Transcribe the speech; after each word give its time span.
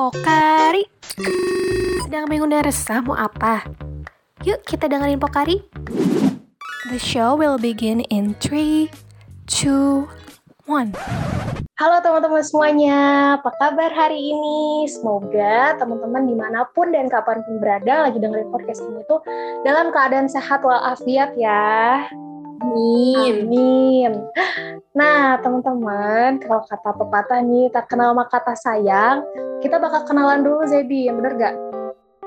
Pokari. 0.00 0.88
Sedang 2.00 2.24
bingung 2.24 2.48
dan 2.48 2.64
resah 2.64 3.04
mau 3.04 3.12
apa? 3.12 3.68
Yuk 4.48 4.64
kita 4.64 4.88
dengerin 4.88 5.20
Pokari. 5.20 5.60
The 6.88 6.96
show 6.96 7.36
will 7.36 7.60
begin 7.60 8.00
in 8.08 8.32
3, 8.40 8.88
2, 9.44 10.08
1. 10.64 10.96
Halo 11.76 11.96
teman-teman 12.00 12.40
semuanya, 12.40 13.00
apa 13.36 13.52
kabar 13.60 13.92
hari 13.92 14.32
ini? 14.32 14.88
Semoga 14.88 15.76
teman-teman 15.76 16.24
di 16.24 16.32
mana 16.32 16.64
pun 16.72 16.96
dan 16.96 17.12
kapan 17.12 17.44
pun 17.44 17.60
berada 17.60 18.08
lagi 18.08 18.16
dengerin 18.16 18.48
podcast 18.48 18.80
ini 18.80 19.04
tuh 19.04 19.20
dalam 19.68 19.92
keadaan 19.92 20.32
sehat 20.32 20.64
walafiat 20.64 21.36
ya. 21.36 22.08
Amin. 22.60 23.48
Amin. 23.48 24.12
Nah, 24.92 25.40
teman-teman, 25.40 26.42
kalau 26.44 26.60
kata 26.68 26.90
pepatah 26.92 27.40
nih, 27.40 27.72
tak 27.72 27.88
kenal 27.88 28.12
maka 28.12 28.36
kata 28.40 28.52
sayang, 28.58 29.24
kita 29.64 29.80
bakal 29.80 30.04
kenalan 30.04 30.44
dulu 30.44 30.68
Zebi, 30.68 31.08
bener 31.08 31.32
gak? 31.40 31.54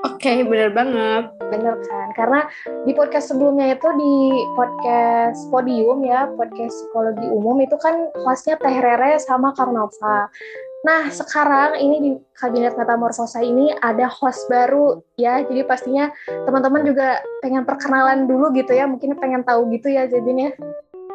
Oke, 0.04 0.44
bener 0.44 0.68
banget. 0.68 1.32
Bener 1.48 1.80
kan? 1.88 2.08
Karena 2.12 2.40
di 2.84 2.92
podcast 2.92 3.32
sebelumnya 3.32 3.72
itu 3.72 3.88
di 3.96 4.14
podcast 4.52 5.40
Podium 5.48 6.04
ya, 6.04 6.28
podcast 6.36 6.76
psikologi 6.76 7.24
umum 7.32 7.56
itu 7.64 7.76
kan 7.80 8.12
hostnya 8.20 8.60
Teh 8.60 8.76
Rere 8.84 9.16
sama 9.16 9.56
Karnova. 9.56 10.28
Nah, 10.84 11.08
sekarang 11.08 11.80
ini 11.80 11.96
di 11.96 12.10
Kabinet 12.36 12.76
Metamorfosa 12.76 13.40
ini 13.40 13.72
ada 13.80 14.04
host 14.04 14.44
baru 14.52 15.00
ya. 15.16 15.40
Jadi 15.40 15.64
pastinya 15.64 16.12
teman-teman 16.44 16.84
juga 16.84 17.24
pengen 17.40 17.64
perkenalan 17.64 18.28
dulu 18.28 18.52
gitu 18.52 18.76
ya. 18.76 18.84
Mungkin 18.84 19.16
pengen 19.16 19.42
tahu 19.48 19.72
gitu 19.72 19.88
ya 19.88 20.04
Zebin 20.04 20.44
ya. 20.44 20.52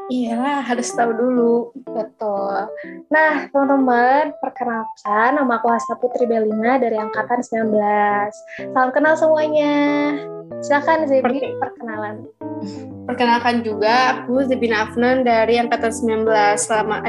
Iyalah, 0.09 0.65
harus 0.65 0.89
tahu 0.89 1.13
dulu. 1.13 1.69
Betul. 1.85 2.65
Nah, 3.13 3.45
teman-teman, 3.53 4.33
perkenalkan 4.41 5.37
nama 5.37 5.61
aku 5.61 5.69
Hasna 5.69 6.01
Putri 6.01 6.25
Belina 6.25 6.81
dari 6.81 6.97
angkatan 6.97 7.45
19. 7.45 8.33
Salam 8.73 8.89
kenal 8.89 9.13
semuanya. 9.13 10.17
Silakan 10.65 11.05
Zebi 11.05 11.21
Perke- 11.21 11.53
perkenalan. 11.61 12.25
Perkenalkan 13.05 13.61
juga, 13.61 14.17
aku 14.17 14.49
Zebina 14.49 14.89
Afnan 14.89 15.21
dari 15.21 15.61
Angkatan 15.61 15.93
19. 15.93 16.57
Selama 16.57 17.05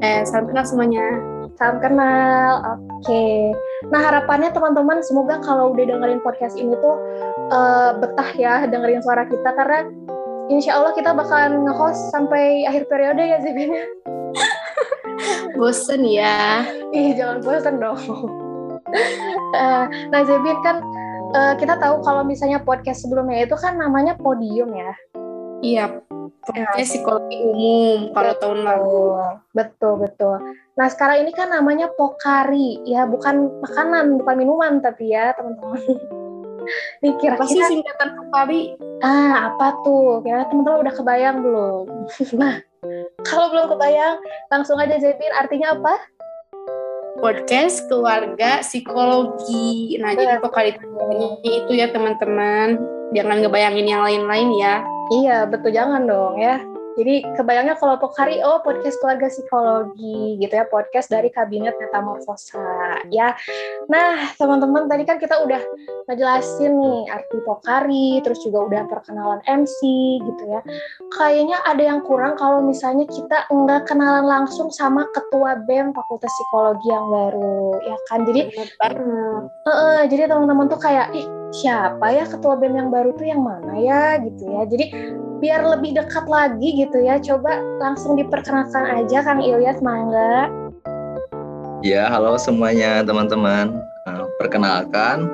eh, 0.00 0.24
salam 0.24 0.48
kenal 0.48 0.64
semuanya. 0.64 1.37
Salam 1.58 1.82
kenal. 1.82 2.78
Oke. 2.78 3.50
Nah, 3.90 3.98
harapannya 3.98 4.54
teman-teman 4.54 5.02
semoga 5.02 5.42
kalau 5.42 5.74
udah 5.74 5.90
dengerin 5.90 6.22
podcast 6.22 6.54
ini 6.54 6.70
tuh 6.78 6.94
eh, 7.50 7.90
betah 7.98 8.30
ya 8.38 8.54
dengerin 8.70 9.02
suara 9.02 9.26
kita 9.26 9.50
karena 9.58 9.90
insya 10.46 10.78
Allah 10.78 10.94
kita 10.94 11.10
bakalan 11.10 11.66
nge-host 11.66 12.14
sampai 12.14 12.62
akhir 12.62 12.86
periode 12.86 13.26
ya 13.26 13.42
Zebin. 13.42 13.74
Bosen 15.58 16.06
ya. 16.06 16.62
Ih, 16.94 17.18
jangan 17.18 17.42
bosan 17.42 17.82
dong. 17.82 17.98
Eh, 19.58 19.84
nah, 20.14 20.20
Zebin 20.22 20.62
kan 20.62 20.78
eh, 21.34 21.54
kita 21.58 21.74
tahu 21.82 22.06
kalau 22.06 22.22
misalnya 22.22 22.62
podcast 22.62 23.02
sebelumnya 23.02 23.50
itu 23.50 23.58
kan 23.58 23.74
namanya 23.74 24.14
Podium 24.14 24.70
ya. 24.78 24.94
Iya, 25.58 25.84
podcast 26.44 26.88
psikologi 26.90 27.36
umum 27.42 28.14
kalau 28.14 28.32
tahun 28.38 28.60
lalu. 28.64 29.04
Betul, 29.52 29.94
betul. 30.02 30.36
Nah, 30.78 30.86
sekarang 30.86 31.26
ini 31.26 31.32
kan 31.34 31.50
namanya 31.50 31.90
Pokari, 31.92 32.82
ya 32.86 33.04
bukan 33.04 33.62
makanan, 33.62 34.22
bukan 34.22 34.34
minuman 34.38 34.72
tapi 34.78 35.12
ya, 35.12 35.34
teman-teman. 35.34 35.82
Nih 37.02 37.16
Apa 37.16 37.48
sih 37.48 37.56
kira-kira 37.56 37.66
singkatan 37.72 38.08
Pokari? 38.18 38.76
ah 39.00 39.54
apa 39.54 39.78
tuh? 39.86 40.20
Kira 40.20 40.44
teman-teman 40.50 40.84
udah 40.84 40.94
kebayang 40.94 41.36
belum? 41.40 41.86
nah, 42.40 42.60
kalau 43.24 43.46
belum 43.50 43.66
kebayang, 43.74 44.16
langsung 44.52 44.76
aja 44.78 44.98
Zebin 44.98 45.32
artinya 45.34 45.74
apa? 45.74 45.94
Podcast 47.18 47.82
keluarga 47.90 48.62
psikologi. 48.62 49.98
Nah, 49.98 50.14
jadi 50.14 50.38
Betul. 50.38 50.44
Pokari 50.46 50.70
itu 51.42 51.72
ya 51.74 51.90
teman-teman. 51.90 52.78
Jangan 53.10 53.42
ngebayangin 53.42 53.86
yang 53.90 54.02
lain-lain 54.06 54.48
ya. 54.60 54.86
Iya, 55.08 55.48
betul 55.48 55.72
jangan 55.72 56.04
dong 56.04 56.36
ya. 56.36 56.60
Jadi 56.98 57.22
kebayangnya 57.38 57.78
kalau 57.78 57.94
Pokari, 57.94 58.42
oh 58.42 58.58
podcast 58.58 58.98
keluarga 58.98 59.30
psikologi 59.30 60.34
gitu 60.42 60.50
ya, 60.50 60.66
podcast 60.66 61.06
dari 61.06 61.30
Kabinet 61.30 61.78
Metamorfosa 61.78 62.98
ya. 63.14 63.38
Nah, 63.86 64.34
teman-teman 64.34 64.90
tadi 64.90 65.06
kan 65.06 65.22
kita 65.22 65.46
udah 65.46 65.62
ngejelasin 66.10 66.74
nih 66.74 67.00
arti 67.06 67.38
Pokari, 67.46 68.18
terus 68.26 68.42
juga 68.42 68.66
udah 68.66 68.82
perkenalan 68.90 69.38
MC 69.46 69.78
gitu 70.26 70.42
ya. 70.50 70.58
Kayaknya 71.14 71.62
ada 71.70 71.82
yang 71.86 72.02
kurang 72.02 72.34
kalau 72.34 72.66
misalnya 72.66 73.06
kita 73.06 73.46
nggak 73.46 73.86
kenalan 73.86 74.26
langsung 74.26 74.66
sama 74.74 75.06
ketua 75.14 75.54
BEM 75.70 75.94
Fakultas 75.94 76.34
Psikologi 76.34 76.90
yang 76.90 77.06
baru, 77.06 77.78
ya 77.86 77.96
kan? 78.10 78.26
Jadi 78.26 78.50
banget. 78.74 78.98
Heeh, 79.70 80.00
jadi 80.10 80.34
teman-teman 80.34 80.66
tuh 80.66 80.82
kayak, 80.82 81.14
ih 81.14 81.37
siapa 81.52 82.12
ya 82.12 82.24
ketua 82.28 82.60
BEM 82.60 82.76
yang 82.76 82.90
baru 82.92 83.16
tuh 83.16 83.26
yang 83.28 83.40
mana 83.40 83.74
ya 83.80 84.20
gitu 84.20 84.44
ya. 84.48 84.62
Jadi 84.68 84.84
biar 85.38 85.62
lebih 85.64 85.96
dekat 85.96 86.26
lagi 86.26 86.68
gitu 86.76 86.98
ya, 87.00 87.16
coba 87.22 87.62
langsung 87.78 88.18
diperkenalkan 88.18 88.84
aja 88.84 89.22
Kang 89.22 89.40
Ilyas 89.40 89.78
Mangga. 89.80 90.50
Ya, 91.86 92.10
halo 92.10 92.34
semuanya 92.34 93.06
teman-teman. 93.06 93.78
Eh, 94.10 94.26
perkenalkan, 94.42 95.30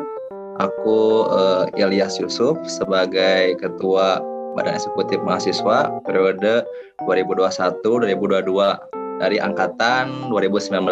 aku 0.61 1.25
eh, 1.33 1.81
Ilyas 1.81 2.21
Yusuf 2.21 2.61
sebagai 2.69 3.57
Ketua 3.57 4.21
Badan 4.55 4.77
Eksekutif 4.77 5.19
Mahasiswa 5.25 5.89
periode 6.05 6.69
2021-2022 7.09 8.45
dari 9.19 9.41
Angkatan 9.41 10.31
2019. 10.31 10.85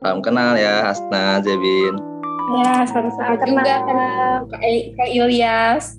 Salam 0.00 0.20
kenal 0.24 0.56
ya, 0.56 0.90
Hasna, 0.90 1.44
Zebin. 1.44 2.13
Ya, 2.52 2.84
sama-sama 2.84 3.40
Salam 3.40 3.48
juga 3.48 3.74
kenal. 3.88 4.32
Kak 4.52 5.08
Ilyas. 5.08 5.96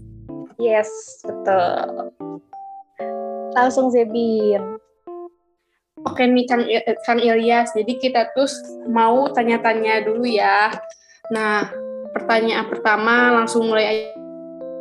Yes, 0.62 0.90
betul. 1.26 2.14
Langsung 3.58 3.90
Zebin. 3.90 4.78
Oke 6.06 6.22
nih 6.30 6.46
Kang, 6.46 6.64
I- 6.70 6.86
Kang 7.02 7.18
Ilyas, 7.18 7.74
jadi 7.74 7.98
kita 7.98 8.22
tuh 8.38 8.46
mau 8.86 9.26
tanya-tanya 9.34 10.06
dulu 10.06 10.30
ya. 10.30 10.70
Nah, 11.34 11.66
pertanyaan 12.14 12.70
pertama 12.70 13.34
langsung 13.42 13.66
mulai 13.66 14.14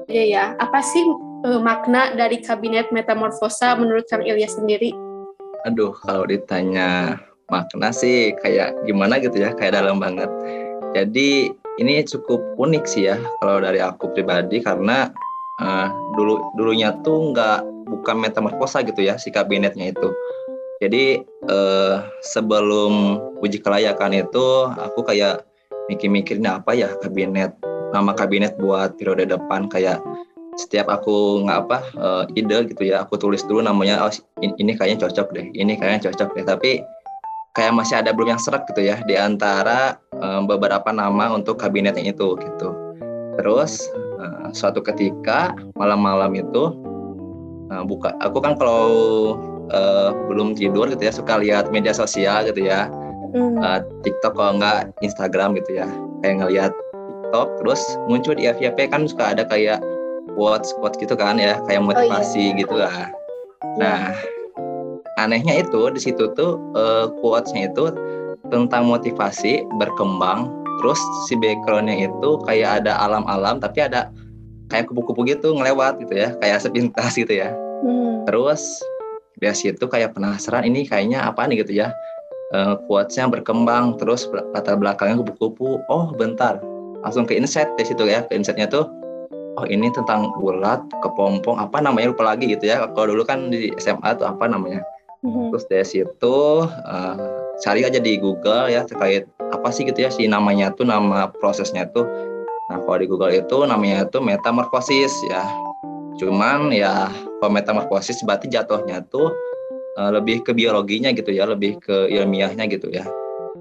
aja 0.05 0.23
ya. 0.25 0.45
Apa 0.61 0.85
sih 0.85 1.01
eh, 1.49 1.61
makna 1.65 2.13
dari 2.13 2.45
Kabinet 2.45 2.93
Metamorfosa 2.93 3.73
menurut 3.81 4.05
Kang 4.05 4.21
Ilyas 4.21 4.61
sendiri? 4.61 4.93
Aduh, 5.65 5.97
kalau 6.05 6.29
ditanya 6.29 7.17
makna 7.49 7.89
sih 7.89 8.37
kayak 8.45 8.77
gimana 8.85 9.17
gitu 9.17 9.41
ya, 9.41 9.57
kayak 9.57 9.81
dalam 9.81 9.97
banget. 9.97 10.29
Jadi 10.95 11.51
ini 11.83 11.95
cukup 12.07 12.55
unik 12.55 12.85
sih 12.87 13.11
ya 13.11 13.19
kalau 13.43 13.59
dari 13.59 13.83
aku 13.83 14.15
pribadi 14.15 14.63
karena 14.63 15.11
eh, 15.59 15.89
dulu 16.15 16.55
dulunya 16.55 16.95
tuh 17.03 17.35
nggak 17.35 17.59
bukan 17.91 18.17
metamorfosa 18.23 18.81
gitu 18.87 19.03
ya 19.03 19.19
si 19.19 19.35
kabinetnya 19.35 19.91
itu. 19.91 20.09
Jadi 20.79 21.27
eh, 21.51 21.97
sebelum 22.23 23.19
uji 23.43 23.59
kelayakan 23.59 24.15
itu 24.15 24.71
aku 24.71 25.03
kayak 25.03 25.43
mikir-mikirin 25.91 26.49
apa 26.49 26.73
ya 26.73 26.89
kabinet 27.03 27.53
nama 27.93 28.17
kabinet 28.17 28.57
buat 28.57 28.97
periode 28.97 29.29
depan 29.29 29.69
kayak 29.69 30.01
setiap 30.55 30.87
aku 30.87 31.43
nggak 31.43 31.59
apa 31.67 31.79
eh, 31.99 32.25
ide 32.39 32.71
gitu 32.71 32.83
ya 32.87 33.03
aku 33.03 33.19
tulis 33.19 33.43
dulu 33.43 33.61
namanya 33.67 34.07
oh, 34.07 34.15
in- 34.39 34.55
ini 34.63 34.79
kayaknya 34.79 35.11
cocok 35.11 35.35
deh 35.35 35.47
ini 35.59 35.75
kayaknya 35.75 36.11
cocok 36.11 36.39
deh 36.39 36.47
tapi 36.47 36.71
kayak 37.55 37.73
masih 37.73 38.03
ada 38.03 38.11
belum 38.11 38.35
yang 38.35 38.43
serak 38.43 38.67
gitu 38.75 38.83
ya 38.83 38.99
di 39.07 39.15
antara 39.15 39.97
eh, 40.19 40.43
beberapa 40.45 40.91
nama 40.91 41.33
untuk 41.33 41.57
kabinetnya 41.63 42.11
itu 42.11 42.35
gitu. 42.43 42.69
Terus 43.39 43.89
eh, 44.21 44.51
suatu 44.53 44.83
ketika 44.83 45.55
malam-malam 45.79 46.35
itu 46.35 46.75
eh, 47.71 47.83
buka 47.87 48.13
aku 48.19 48.43
kan 48.43 48.59
kalau 48.59 48.91
eh, 49.71 50.11
belum 50.29 50.59
tidur 50.59 50.91
gitu 50.91 51.03
ya 51.07 51.15
suka 51.15 51.39
lihat 51.39 51.71
media 51.71 51.95
sosial 51.95 52.45
gitu 52.51 52.67
ya. 52.67 52.91
Hmm. 53.35 53.59
eh, 53.63 53.81
TikTok 54.03 54.35
kalau 54.35 54.59
nggak 54.59 54.91
Instagram 55.07 55.55
gitu 55.63 55.79
ya. 55.79 55.89
Kayak 56.27 56.37
ngelihat 56.43 56.73
TikTok 57.07 57.49
terus 57.63 57.81
muncul 58.11 58.35
di 58.35 58.51
FYP 58.51 58.91
kan 58.91 59.07
suka 59.07 59.31
ada 59.39 59.47
kayak 59.47 59.79
quotes 60.35 60.75
quotes 60.83 60.99
gitu 60.99 61.15
kan 61.15 61.39
ya 61.39 61.63
kayak 61.71 61.87
motivasi 61.87 62.59
gitu 62.59 62.75
lah. 62.75 63.15
Nah 63.79 64.11
anehnya 65.21 65.63
itu 65.63 65.91
di 65.91 66.01
situ 66.01 66.31
tuh 66.35 66.59
eh, 66.75 67.07
quotesnya 67.23 67.71
itu 67.71 67.91
tentang 68.53 68.91
motivasi 68.91 69.65
berkembang 69.81 70.51
terus 70.83 71.01
si 71.31 71.39
backgroundnya 71.39 72.11
itu 72.11 72.31
kayak 72.45 72.85
ada 72.85 72.99
alam-alam 72.99 73.63
tapi 73.63 73.87
ada 73.87 74.11
kayak 74.69 74.91
kupu-kupu 74.91 75.25
gitu 75.29 75.55
ngelewat 75.55 76.03
gitu 76.03 76.13
ya 76.19 76.35
kayak 76.43 76.61
sepintas 76.61 77.15
gitu 77.15 77.31
ya 77.31 77.55
Hmm. 77.85 78.25
Terus 78.25 78.81
dari 79.37 79.53
situ 79.53 79.85
kayak 79.85 80.17
penasaran 80.17 80.65
ini 80.65 80.89
kayaknya 80.89 81.21
apa 81.29 81.45
nih 81.45 81.61
gitu 81.61 81.85
ya. 81.85 81.93
Eh, 82.57 82.75
quotesnya 82.89 83.29
berkembang 83.29 84.01
terus 84.01 84.25
latar 84.57 84.81
belakangnya 84.81 85.21
kupu-kupu. 85.21 85.85
Oh 85.93 86.09
bentar, 86.17 86.57
langsung 87.05 87.29
ke 87.29 87.37
insight 87.37 87.69
dari 87.77 87.87
situ 87.93 88.09
ya. 88.09 88.25
Ke 88.25 88.41
insightnya 88.41 88.73
tuh 88.73 88.89
oh 89.55 89.67
ini 89.69 89.93
tentang 89.93 90.33
bulat, 90.41 90.83
kepompong, 91.05 91.61
apa 91.61 91.79
namanya 91.79 92.11
lupa 92.11 92.35
lagi 92.35 92.49
gitu 92.57 92.73
ya. 92.73 92.89
Kalau 92.97 93.13
dulu 93.13 93.23
kan 93.29 93.53
di 93.53 93.69
SMA 93.77 94.17
tuh 94.17 94.33
apa 94.33 94.49
namanya. 94.49 94.81
Hmm. 95.25 95.49
Terus 95.51 95.65
dari 95.73 95.87
situ 95.89 96.39
eh, 96.69 97.17
cari 97.65 97.81
aja 97.87 97.97
di 97.97 98.21
Google 98.21 98.69
ya 98.69 98.85
terkait 98.85 99.25
apa 99.41 99.69
sih 99.71 99.87
gitu 99.87 100.05
ya 100.05 100.11
si 100.11 100.27
namanya 100.27 100.75
tuh 100.75 100.85
nama 100.85 101.31
prosesnya 101.39 101.87
tuh 101.95 102.07
nah 102.73 102.81
kalau 102.81 102.99
di 102.99 103.07
Google 103.07 103.33
itu 103.33 103.65
namanya 103.69 104.09
itu 104.09 104.19
metamorfosis 104.25 105.13
ya 105.29 105.45
cuman 106.17 106.73
ya 106.73 107.13
kalau 107.39 107.53
metamorfosis 107.53 108.25
berarti 108.25 108.49
jatuhnya 108.49 109.05
tuh 109.13 109.29
uh, 110.01 110.11
lebih 110.15 110.43
ke 110.43 110.57
biologinya 110.57 111.13
gitu 111.13 111.35
ya 111.35 111.45
lebih 111.45 111.77
ke 111.83 112.09
ilmiahnya 112.09 112.65
gitu 112.71 112.89
ya 112.89 113.05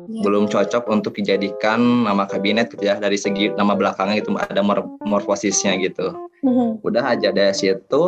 ya. 0.07 0.21
belum 0.24 0.48
cocok 0.48 0.88
untuk 0.88 1.19
dijadikan 1.19 2.07
nama 2.07 2.24
kabinet 2.24 2.71
gitu 2.71 2.88
ya 2.88 2.95
dari 2.98 3.19
segi 3.19 3.51
nama 3.54 3.75
belakangnya 3.75 4.24
itu 4.24 4.30
ada 4.38 4.62
morfosisnya 5.04 5.75
gitu 5.83 6.15
mm-hmm. 6.45 6.86
udah 6.86 7.04
aja 7.18 7.30
dari 7.36 7.54
situ 7.54 8.04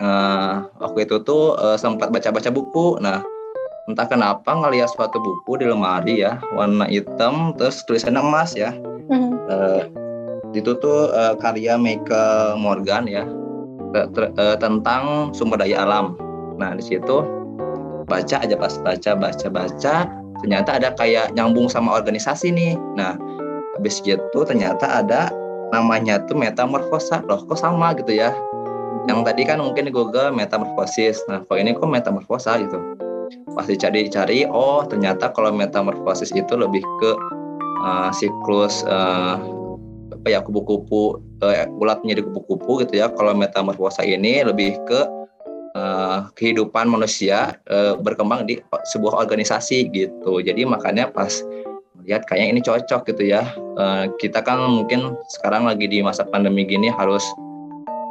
uh, 0.00 0.66
waktu 0.80 1.08
itu 1.08 1.22
tuh 1.22 1.56
uh, 1.56 1.76
sempat 1.78 2.12
baca-baca 2.12 2.50
buku 2.50 3.00
nah 3.00 3.22
entah 3.86 4.06
kenapa 4.10 4.50
ngeliat 4.50 4.90
suatu 4.90 5.22
buku 5.22 5.62
di 5.62 5.70
lemari 5.70 6.26
ya 6.26 6.42
warna 6.58 6.90
hitam 6.90 7.54
terus 7.54 7.86
tulisannya 7.86 8.18
emas 8.18 8.52
ya 8.58 8.74
mm-hmm. 8.74 9.30
uh, 9.46 9.82
itu 10.56 10.72
tuh 10.80 11.12
uh, 11.12 11.36
karya 11.38 11.76
Michael 11.76 12.56
Morgan 12.58 13.04
ya 13.06 13.28
uh, 13.92 14.56
tentang 14.58 15.32
sumber 15.32 15.60
daya 15.60 15.84
alam. 15.84 16.16
Nah 16.56 16.76
di 16.76 16.84
situ 16.84 17.24
baca 18.06 18.36
aja 18.38 18.54
pas 18.54 18.74
baca 18.80 19.12
baca 19.18 19.46
baca 19.50 19.94
ternyata 20.44 20.70
ada 20.78 20.92
kayak 20.94 21.32
nyambung 21.36 21.68
sama 21.68 21.96
organisasi 21.96 22.52
nih. 22.52 22.74
Nah 22.96 23.16
habis 23.76 24.00
gitu 24.04 24.44
ternyata 24.44 25.04
ada 25.04 25.28
namanya 25.74 26.22
tuh 26.24 26.38
metamorfosa 26.38 27.24
loh 27.28 27.44
kok 27.44 27.58
sama 27.60 27.96
gitu 27.96 28.16
ya. 28.16 28.32
Yang 29.06 29.20
tadi 29.22 29.42
kan 29.46 29.62
mungkin 29.62 29.86
di 29.86 29.92
Google 29.94 30.34
metamorfosis. 30.34 31.22
Nah 31.30 31.46
kalau 31.46 31.58
ini 31.62 31.78
kok 31.78 31.86
metamorfosa 31.86 32.58
gitu. 32.58 32.78
Pasti 33.54 33.78
cari-cari 33.78 34.46
oh 34.50 34.82
ternyata 34.86 35.30
kalau 35.30 35.54
metamorfosis 35.54 36.34
itu 36.34 36.54
lebih 36.58 36.82
ke 37.02 37.10
uh, 37.86 38.10
siklus 38.10 38.82
uh, 38.86 39.38
apa 40.10 40.26
ya 40.26 40.42
kupu-kupu 40.42 41.22
uh, 41.42 41.54
ulat 41.78 42.02
menjadi 42.02 42.26
kupu-kupu 42.26 42.82
gitu 42.82 42.98
ya. 42.98 43.06
Kalau 43.14 43.30
metamorfosa 43.34 44.02
ini 44.02 44.42
lebih 44.42 44.74
ke 44.90 45.00
uh, 45.78 46.26
kehidupan 46.34 46.90
manusia 46.90 47.54
uh, 47.70 47.94
berkembang 47.94 48.42
di 48.42 48.58
sebuah 48.90 49.22
organisasi 49.22 49.86
gitu. 49.94 50.42
Jadi 50.42 50.66
makanya 50.66 51.14
pas 51.14 51.30
lihat 52.06 52.26
kayaknya 52.26 52.58
ini 52.58 52.60
cocok 52.62 53.06
gitu 53.14 53.22
ya. 53.22 53.46
Uh, 53.78 54.10
kita 54.18 54.42
kan 54.42 54.58
mungkin 54.66 55.14
sekarang 55.38 55.66
lagi 55.66 55.86
di 55.86 56.02
masa 56.02 56.26
pandemi 56.26 56.66
gini 56.66 56.90
harus 56.90 57.22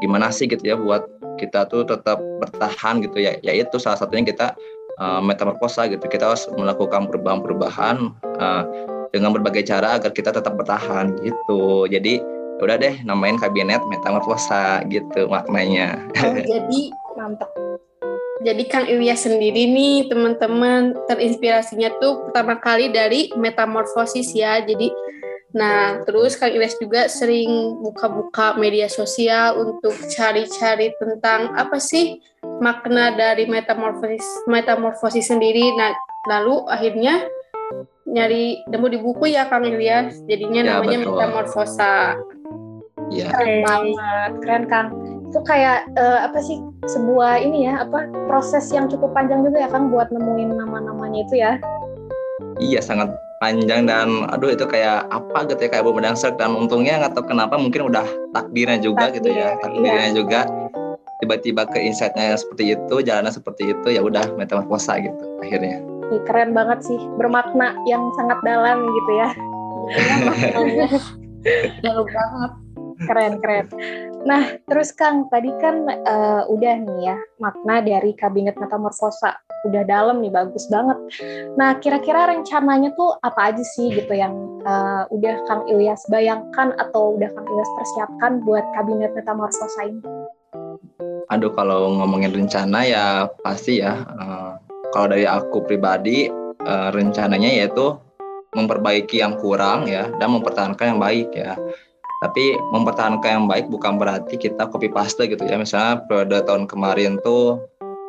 gimana 0.04 0.32
sih 0.32 0.50
gitu 0.50 0.64
ya 0.64 0.76
buat 0.76 1.06
kita 1.36 1.68
tuh 1.68 1.84
tetap 1.88 2.20
bertahan 2.42 3.04
gitu 3.04 3.20
ya. 3.20 3.38
Yaitu 3.44 3.78
salah 3.80 4.00
satunya 4.00 4.28
kita 4.28 4.56
uh, 5.00 5.22
metamorfosa 5.24 5.88
gitu. 5.92 6.04
Kita 6.08 6.32
harus 6.34 6.48
melakukan 6.56 7.08
perubahan-perubahan 7.12 7.98
uh, 8.40 8.64
dengan 9.12 9.32
berbagai 9.32 9.68
cara 9.68 10.00
agar 10.00 10.12
kita 10.12 10.36
tetap 10.36 10.56
bertahan 10.60 11.16
gitu. 11.24 11.88
Jadi 11.88 12.20
ya 12.56 12.62
udah 12.64 12.78
deh 12.80 12.96
namain 13.04 13.36
kabinet 13.36 13.84
metamorfosa 13.92 14.84
gitu 14.88 15.28
maknanya. 15.28 16.00
Oh, 16.24 16.40
jadi 16.56 16.82
mantap. 17.20 17.52
Jadi 18.44 18.68
Kang 18.68 18.86
Ilyas 18.86 19.24
sendiri 19.26 19.66
nih 19.72 20.12
teman-teman 20.12 20.94
terinspirasinya 21.08 21.88
tuh 22.04 22.30
pertama 22.30 22.60
kali 22.60 22.92
dari 22.92 23.32
metamorfosis 23.34 24.36
ya. 24.36 24.60
Jadi 24.60 24.92
nah 25.56 26.04
terus 26.04 26.36
Kang 26.36 26.52
Ilyas 26.52 26.76
juga 26.78 27.08
sering 27.08 27.80
buka-buka 27.80 28.60
media 28.60 28.92
sosial 28.92 29.56
untuk 29.56 29.96
cari-cari 30.12 30.92
tentang 31.00 31.56
apa 31.56 31.80
sih 31.80 32.20
makna 32.60 33.16
dari 33.16 33.48
metamorfosis 33.48 34.24
metamorfosis 34.52 35.32
sendiri. 35.32 35.72
Nah 35.80 35.96
lalu 36.28 36.68
akhirnya 36.68 37.24
nyari 38.06 38.64
nemu 38.70 38.88
di 38.92 39.00
buku 39.00 39.32
ya 39.32 39.48
Kang 39.48 39.66
Ilyas. 39.66 40.24
Jadinya 40.28 40.62
ya, 40.62 40.68
namanya 40.80 40.98
betul. 41.02 41.12
Metamorfosa. 41.16 41.94
Iya. 43.14 43.30
Keren 43.32 43.56
banget, 43.62 44.32
keren 44.42 44.66
Kang. 44.68 44.88
Itu 45.30 45.40
kayak 45.44 45.88
uh, 46.00 46.20
apa 46.26 46.40
sih 46.42 46.60
sebuah 46.86 47.44
ini 47.44 47.68
ya 47.68 47.84
apa 47.86 48.08
proses 48.30 48.72
yang 48.72 48.88
cukup 48.88 49.12
panjang 49.12 49.44
juga 49.44 49.66
ya 49.66 49.70
Kang 49.72 49.88
buat 49.88 50.12
nemuin 50.12 50.52
nama-namanya 50.58 51.20
itu 51.28 51.36
ya. 51.40 51.60
Iya 52.60 52.80
sangat 52.80 53.12
panjang 53.44 53.84
dan 53.90 54.24
aduh 54.32 54.54
itu 54.54 54.64
kayak 54.64 55.06
apa 55.12 55.50
gitu 55.52 55.68
ya 55.68 55.70
kayak 55.76 55.86
berdasar 55.86 56.32
dan 56.40 56.56
untungnya 56.56 57.04
nggak 57.04 57.14
tahu 57.20 57.28
kenapa 57.36 57.60
mungkin 57.60 57.92
udah 57.92 58.08
takdirnya 58.32 58.80
juga 58.80 59.12
Takdir, 59.12 59.16
gitu 59.20 59.30
ya 59.36 59.50
takdirnya 59.60 60.06
iya. 60.10 60.16
juga 60.16 60.40
tiba-tiba 61.20 61.64
ke 61.68 61.80
insightnya 61.84 62.36
seperti 62.36 62.76
itu 62.80 62.96
jalannya 63.04 63.32
seperti 63.32 63.76
itu 63.76 63.88
ya 63.92 64.02
udah 64.04 64.24
metamorfosa 64.40 65.00
gitu 65.04 65.24
akhirnya 65.44 65.84
keren 66.26 66.54
banget 66.54 66.86
sih, 66.86 67.00
bermakna 67.18 67.74
yang 67.90 68.14
sangat 68.14 68.38
dalam 68.46 68.86
gitu 68.86 69.12
ya. 69.18 69.30
Dalam 71.86 72.06
banget. 72.10 72.52
Keren, 73.06 73.34
keren. 73.44 73.66
Nah, 74.26 74.58
terus 74.66 74.90
Kang, 74.96 75.30
tadi 75.30 75.54
kan 75.62 75.86
uh, 75.86 76.48
udah 76.50 76.76
nih 76.82 77.00
ya, 77.12 77.18
makna 77.38 77.86
dari 77.86 78.18
Kabinet 78.18 78.58
Metamorfosa. 78.58 79.38
Udah 79.66 79.84
dalam 79.84 80.22
nih, 80.22 80.30
bagus 80.30 80.70
banget. 80.70 80.98
Nah, 81.58 81.82
kira-kira 81.82 82.30
rencananya 82.30 82.94
tuh 82.94 83.18
apa 83.26 83.50
aja 83.50 83.64
sih 83.66 83.90
gitu 83.90 84.14
yang 84.14 84.34
uh, 84.62 85.10
udah 85.10 85.36
Kang 85.50 85.66
Ilyas 85.66 86.06
bayangkan 86.14 86.78
atau 86.78 87.18
udah 87.18 87.34
Kang 87.34 87.48
Ilyas 87.50 87.72
persiapkan 87.74 88.46
buat 88.46 88.62
Kabinet 88.78 89.18
Metamorfosa 89.18 89.90
ini? 89.90 90.02
Aduh, 91.34 91.50
kalau 91.58 91.98
ngomongin 91.98 92.30
rencana 92.30 92.86
ya 92.86 93.06
pasti 93.42 93.82
ya, 93.82 94.06
uh, 94.06 94.62
kalau 94.94 95.10
dari 95.10 95.26
aku 95.26 95.66
pribadi 95.66 96.30
uh, 96.62 96.90
rencananya 96.94 97.50
yaitu 97.50 97.98
memperbaiki 98.56 99.20
yang 99.20 99.36
kurang 99.42 99.90
ya 99.90 100.08
dan 100.22 100.30
mempertahankan 100.32 100.96
yang 100.96 101.02
baik 101.02 101.30
ya. 101.34 101.58
Tapi 102.24 102.56
mempertahankan 102.72 103.44
yang 103.44 103.46
baik 103.46 103.68
bukan 103.68 104.00
berarti 104.00 104.40
kita 104.40 104.72
copy 104.72 104.88
paste 104.88 105.28
gitu 105.28 105.44
ya. 105.44 105.60
Misalnya 105.60 106.06
periode 106.08 106.48
tahun 106.48 106.66
kemarin 106.66 107.20
tuh 107.22 107.60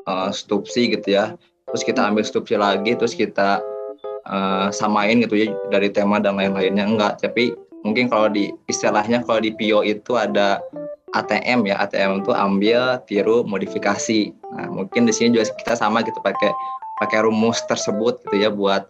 uh, 0.06 0.30
stupsi 0.32 0.94
gitu 0.94 1.18
ya. 1.18 1.34
Terus 1.70 1.82
kita 1.82 2.00
ambil 2.06 2.22
stupsi 2.22 2.54
lagi 2.54 2.94
terus 2.94 3.12
kita 3.12 3.60
uh, 4.26 4.68
samain 4.70 5.18
gitu 5.22 5.34
ya 5.36 5.50
dari 5.68 5.90
tema 5.90 6.22
dan 6.22 6.38
lain-lainnya. 6.38 6.86
Enggak. 6.86 7.20
Tapi 7.20 7.52
mungkin 7.82 8.08
kalau 8.08 8.30
di 8.30 8.54
istilahnya 8.70 9.22
kalau 9.26 9.42
di 9.42 9.52
Pio 9.54 9.82
itu 9.82 10.14
ada 10.14 10.62
ATM 11.14 11.66
ya. 11.66 11.76
ATM 11.82 12.22
itu 12.22 12.32
ambil 12.32 13.02
tiru 13.10 13.42
modifikasi. 13.44 14.30
Nah 14.54 14.66
mungkin 14.70 15.10
di 15.10 15.12
sini 15.12 15.36
juga 15.36 15.50
kita 15.58 15.74
sama 15.78 16.02
gitu 16.06 16.18
pakai 16.22 16.50
pakai 17.02 17.28
rumus 17.28 17.60
tersebut 17.68 18.24
gitu 18.24 18.40
ya 18.40 18.48
buat 18.48 18.88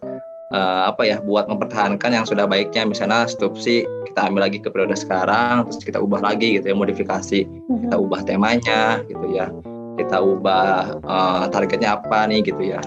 uh, 0.55 0.87
apa 0.87 1.03
ya 1.03 1.19
buat 1.19 1.49
mempertahankan 1.49 2.13
yang 2.13 2.25
sudah 2.29 2.45
baiknya. 2.45 2.85
Misalnya 2.85 3.25
stupsi 3.25 3.83
kita 4.05 4.29
ambil 4.29 4.47
lagi 4.47 4.61
ke 4.61 4.69
periode 4.69 4.93
sekarang 4.93 5.65
terus 5.65 5.81
kita 5.81 5.97
ubah 5.97 6.21
lagi 6.21 6.61
gitu 6.61 6.69
ya 6.71 6.75
modifikasi. 6.77 7.41
Kita 7.89 7.95
ubah 7.97 8.21
temanya 8.21 9.01
gitu 9.09 9.33
ya 9.33 9.49
kita 9.97 10.17
ubah 10.21 11.01
uh, 11.03 11.45
targetnya 11.49 11.97
apa 11.97 12.29
nih 12.29 12.45
gitu 12.45 12.61
ya 12.73 12.81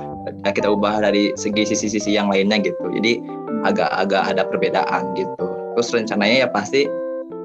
nah, 0.47 0.53
kita 0.55 0.71
ubah 0.71 1.03
dari 1.03 1.35
segi 1.35 1.67
sisi-sisi 1.75 2.15
yang 2.15 2.31
lainnya 2.31 2.63
gitu 2.63 2.87
jadi 2.95 3.19
agak-agak 3.67 4.23
ada 4.31 4.43
perbedaan 4.47 5.13
gitu 5.19 5.45
terus 5.75 5.91
rencananya 5.91 6.47
ya 6.47 6.49
pasti 6.49 6.87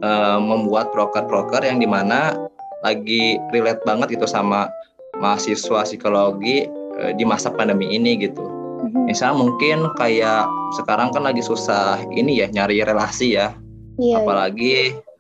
uh, 0.05 0.39
membuat 0.39 0.93
broker-broker 0.93 1.65
yang 1.65 1.81
di 1.81 1.89
mana 1.89 2.37
lagi 2.85 3.41
relate 3.49 3.81
banget 3.83 4.15
gitu 4.15 4.29
sama 4.29 4.69
mahasiswa 5.17 5.81
psikologi 5.83 6.69
Eh, 6.95 7.11
di 7.11 7.27
masa 7.27 7.51
pandemi 7.51 7.91
ini 7.91 8.15
gitu. 8.15 8.39
Mm-hmm. 8.39 9.03
Misal 9.11 9.35
mungkin 9.35 9.91
kayak 9.99 10.47
sekarang 10.79 11.11
kan 11.11 11.27
lagi 11.27 11.43
susah 11.43 11.99
ini 12.15 12.39
ya 12.39 12.47
nyari 12.47 12.79
relasi 12.87 13.35
ya, 13.35 13.51
yeah, 13.99 14.15
iya. 14.15 14.15
apalagi 14.23 14.75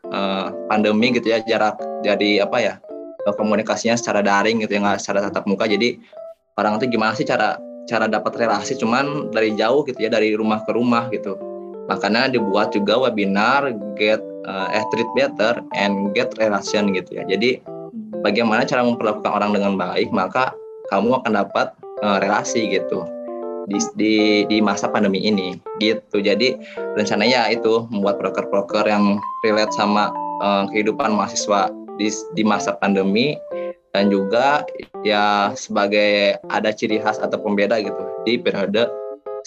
uh, 0.07 0.55
pandemi 0.71 1.11
gitu 1.11 1.35
ya 1.35 1.43
jarak 1.43 1.75
jadi 1.99 2.47
apa 2.47 2.57
ya 2.63 2.73
komunikasinya 3.33 3.97
secara 3.97 4.21
daring 4.21 4.61
gitu 4.61 4.77
ya 4.77 4.85
nggak 4.85 5.01
secara 5.01 5.25
tatap 5.25 5.49
muka. 5.49 5.65
Jadi 5.65 5.97
orang 6.61 6.77
itu 6.77 6.93
gimana 6.93 7.17
sih 7.17 7.25
cara 7.25 7.57
cara 7.85 8.05
dapat 8.09 8.37
relasi 8.37 8.77
cuman 8.77 9.33
dari 9.33 9.53
jauh 9.57 9.85
gitu 9.85 9.97
ya 9.97 10.09
dari 10.13 10.37
rumah 10.37 10.61
ke 10.67 10.71
rumah 10.75 11.09
gitu. 11.09 11.33
Makanya 11.89 12.29
dibuat 12.33 12.73
juga 12.73 12.97
webinar 12.97 13.73
get 13.97 14.21
uh, 14.45 14.69
eh 14.73 14.85
treat 14.93 15.09
better 15.17 15.61
and 15.77 16.13
get 16.13 16.33
relation 16.37 16.93
gitu 16.93 17.21
ya. 17.21 17.23
Jadi 17.25 17.61
bagaimana 18.25 18.65
cara 18.65 18.81
memperlakukan 18.81 19.29
orang 19.29 19.53
dengan 19.53 19.77
baik 19.77 20.09
maka 20.09 20.53
kamu 20.89 21.21
akan 21.21 21.45
dapat 21.45 21.73
uh, 22.01 22.17
relasi 22.17 22.69
gitu 22.73 23.05
di, 23.69 23.77
di 23.97 24.15
di 24.49 24.57
masa 24.61 24.89
pandemi 24.89 25.21
ini 25.25 25.57
gitu 25.81 26.21
jadi 26.21 26.57
rencananya 26.97 27.49
itu 27.53 27.85
membuat 27.89 28.21
broker-broker 28.21 28.85
yang 28.85 29.17
relate 29.41 29.73
sama 29.73 30.13
uh, 30.41 30.69
kehidupan 30.69 31.13
mahasiswa 31.13 31.69
di 31.95 32.11
di 32.35 32.43
masa 32.43 32.75
pandemi 32.77 33.39
dan 33.95 34.11
juga 34.11 34.67
ya 35.07 35.55
sebagai 35.55 36.35
ada 36.51 36.69
ciri 36.75 36.99
khas 36.99 37.15
atau 37.23 37.39
pembeda 37.39 37.79
gitu 37.79 38.03
di 38.27 38.35
periode 38.35 38.91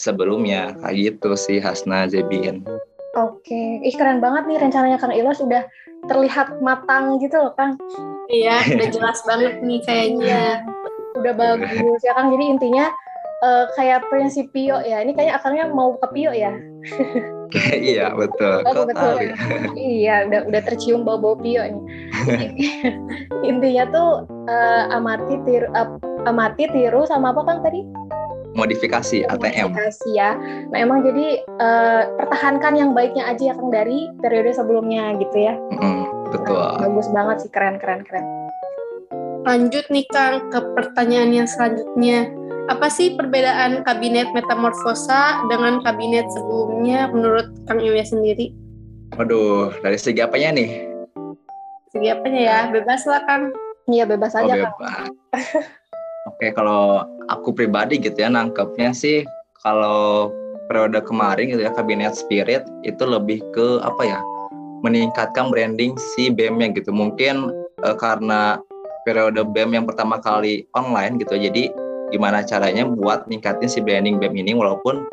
sebelumnya 0.00 0.72
kayak 0.80 0.96
gitu 0.96 1.36
sih 1.36 1.60
Hasna 1.60 2.08
Zebin. 2.08 2.64
Oke, 3.18 3.82
ih 3.82 3.94
keren 3.98 4.22
banget 4.22 4.46
nih 4.46 4.56
rencananya 4.62 4.96
Kang 4.96 5.12
Ilas 5.12 5.42
udah 5.42 5.66
terlihat 6.06 6.62
matang 6.62 7.18
gitu 7.18 7.34
loh 7.34 7.52
Kang. 7.58 7.74
Iya, 8.30 8.62
udah 8.78 8.88
jelas 8.88 9.18
banget 9.26 9.60
nih 9.60 9.80
kayaknya. 9.84 10.64
udah 11.18 11.34
bagus 11.34 11.98
ya 12.06 12.14
kan 12.14 12.30
jadi 12.30 12.44
intinya 12.46 12.94
uh, 13.42 13.66
kayak 13.74 14.06
prinsip 14.06 14.46
Pio 14.54 14.78
ya. 14.86 15.02
Ini 15.02 15.18
kayaknya 15.18 15.34
akalnya 15.34 15.64
mau 15.66 15.98
ke 15.98 16.06
Pio 16.14 16.30
ya. 16.30 16.54
Iya 17.90 18.12
betul. 18.12 18.64
Oh, 18.68 18.72
Kok 18.72 18.86
betul. 18.92 19.14
Ya? 19.24 19.34
iya, 19.76 20.14
udah 20.28 20.40
udah 20.48 20.60
tercium 20.64 21.02
bau-bau 21.04 21.36
Pio 21.38 21.64
nih. 21.64 21.84
Intinya 23.50 23.84
tuh 23.88 24.10
uh, 24.28 24.84
amati 24.92 25.40
tiru 25.48 25.68
uh, 25.72 25.96
amati 26.28 26.68
tiru 26.68 27.08
sama 27.08 27.32
apa 27.32 27.42
kan 27.44 27.64
tadi? 27.64 27.80
Modifikasi 28.56 29.28
ATM. 29.28 29.70
Modifikasi 29.70 30.08
ya. 30.16 30.34
Nah 30.72 30.78
emang 30.82 31.04
jadi 31.06 31.40
uh, 31.62 32.02
pertahankan 32.18 32.74
yang 32.74 32.90
baiknya 32.92 33.28
aja 33.30 33.52
ya 33.52 33.54
Kang 33.54 33.70
dari 33.70 34.08
periode 34.20 34.52
sebelumnya 34.52 35.14
gitu 35.20 35.36
ya. 35.36 35.54
Mm, 35.78 36.32
betul. 36.34 36.58
Nah, 36.58 36.82
bagus 36.84 37.08
banget 37.14 37.36
sih 37.46 37.50
keren 37.52 37.76
keren 37.78 38.02
keren. 38.02 38.24
Lanjut 39.46 39.86
nih 39.88 40.04
Kang 40.10 40.52
ke 40.52 40.60
pertanyaan 40.74 41.30
yang 41.32 41.48
selanjutnya 41.48 42.28
apa 42.68 42.92
sih 42.92 43.16
perbedaan 43.16 43.80
kabinet 43.82 44.28
metamorfosa 44.36 45.40
dengan 45.48 45.80
kabinet 45.80 46.28
sebelumnya 46.36 47.08
menurut 47.08 47.48
Kang 47.64 47.80
Ilyas 47.80 48.12
sendiri? 48.12 48.52
Waduh, 49.16 49.72
dari 49.80 49.96
segi 49.96 50.20
apanya 50.20 50.60
nih? 50.60 50.70
Segi 51.88 52.12
apanya 52.12 52.40
ya? 52.44 52.58
Bebas 52.68 53.08
lah 53.08 53.24
Kang. 53.24 53.56
Iya 53.88 54.04
bebas 54.04 54.36
oh, 54.36 54.44
aja 54.44 54.68
bebas. 54.68 54.76
Kang. 54.76 55.04
Oke, 56.28 56.52
kalau 56.52 57.08
aku 57.32 57.56
pribadi 57.56 57.96
gitu 57.96 58.20
ya 58.20 58.28
nangkepnya 58.28 58.92
sih 58.92 59.24
kalau 59.64 60.28
periode 60.68 61.00
kemarin 61.08 61.48
gitu 61.48 61.64
ya 61.64 61.72
kabinet 61.72 62.12
spirit 62.12 62.68
itu 62.84 63.00
lebih 63.08 63.40
ke 63.56 63.80
apa 63.80 64.04
ya? 64.04 64.20
meningkatkan 64.78 65.50
branding 65.50 65.98
si 66.14 66.30
BEM-nya 66.30 66.70
gitu. 66.70 66.94
Mungkin 66.94 67.50
uh, 67.82 67.96
karena 67.98 68.62
periode 69.02 69.42
BEM 69.50 69.74
yang 69.74 69.86
pertama 69.90 70.22
kali 70.22 70.70
online 70.78 71.18
gitu. 71.18 71.34
Jadi 71.34 71.74
gimana 72.10 72.44
caranya 72.44 72.88
buat 72.88 73.28
ningkatin 73.28 73.68
si 73.68 73.80
branding 73.84 74.16
BEM 74.20 74.34
ini 74.36 74.52
walaupun 74.56 75.04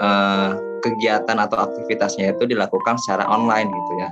uh, 0.00 0.56
kegiatan 0.84 1.36
atau 1.40 1.66
aktivitasnya 1.66 2.36
itu 2.36 2.46
dilakukan 2.46 3.00
secara 3.00 3.26
online 3.26 3.72
gitu 3.72 3.92
ya. 3.98 4.08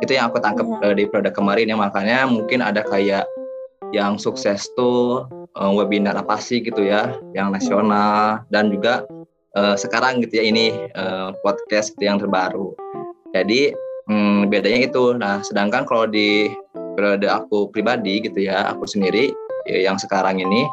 Itu 0.00 0.12
yang 0.16 0.28
aku 0.32 0.38
tangkap 0.40 0.66
ya. 0.66 0.92
uh, 0.92 0.94
di 0.94 1.04
produk 1.08 1.32
kemarin 1.32 1.72
ya. 1.72 1.76
Makanya 1.76 2.18
mungkin 2.28 2.62
ada 2.62 2.84
kayak 2.84 3.26
yang 3.94 4.18
sukses 4.18 4.66
tuh 4.74 5.26
uh, 5.56 5.72
webinar 5.72 6.18
apa 6.18 6.40
sih 6.40 6.60
gitu 6.60 6.84
ya 6.84 7.14
yang 7.32 7.54
nasional 7.54 8.42
dan 8.50 8.68
juga 8.72 9.06
uh, 9.54 9.78
sekarang 9.78 10.20
gitu 10.24 10.42
ya 10.42 10.44
ini 10.46 10.90
uh, 10.96 11.32
podcast 11.44 11.94
gitu 11.96 12.08
yang 12.08 12.18
terbaru. 12.20 12.74
Jadi 13.34 13.76
hmm, 14.08 14.48
bedanya 14.48 14.80
itu. 14.88 15.12
Nah 15.16 15.42
sedangkan 15.44 15.84
kalau 15.84 16.08
di 16.08 16.50
periode 16.96 17.28
aku 17.28 17.68
pribadi 17.68 18.24
gitu 18.24 18.48
ya 18.48 18.72
aku 18.72 18.88
sendiri 18.88 19.28
ya, 19.68 19.92
yang 19.92 20.00
sekarang 20.00 20.40
ini 20.40 20.64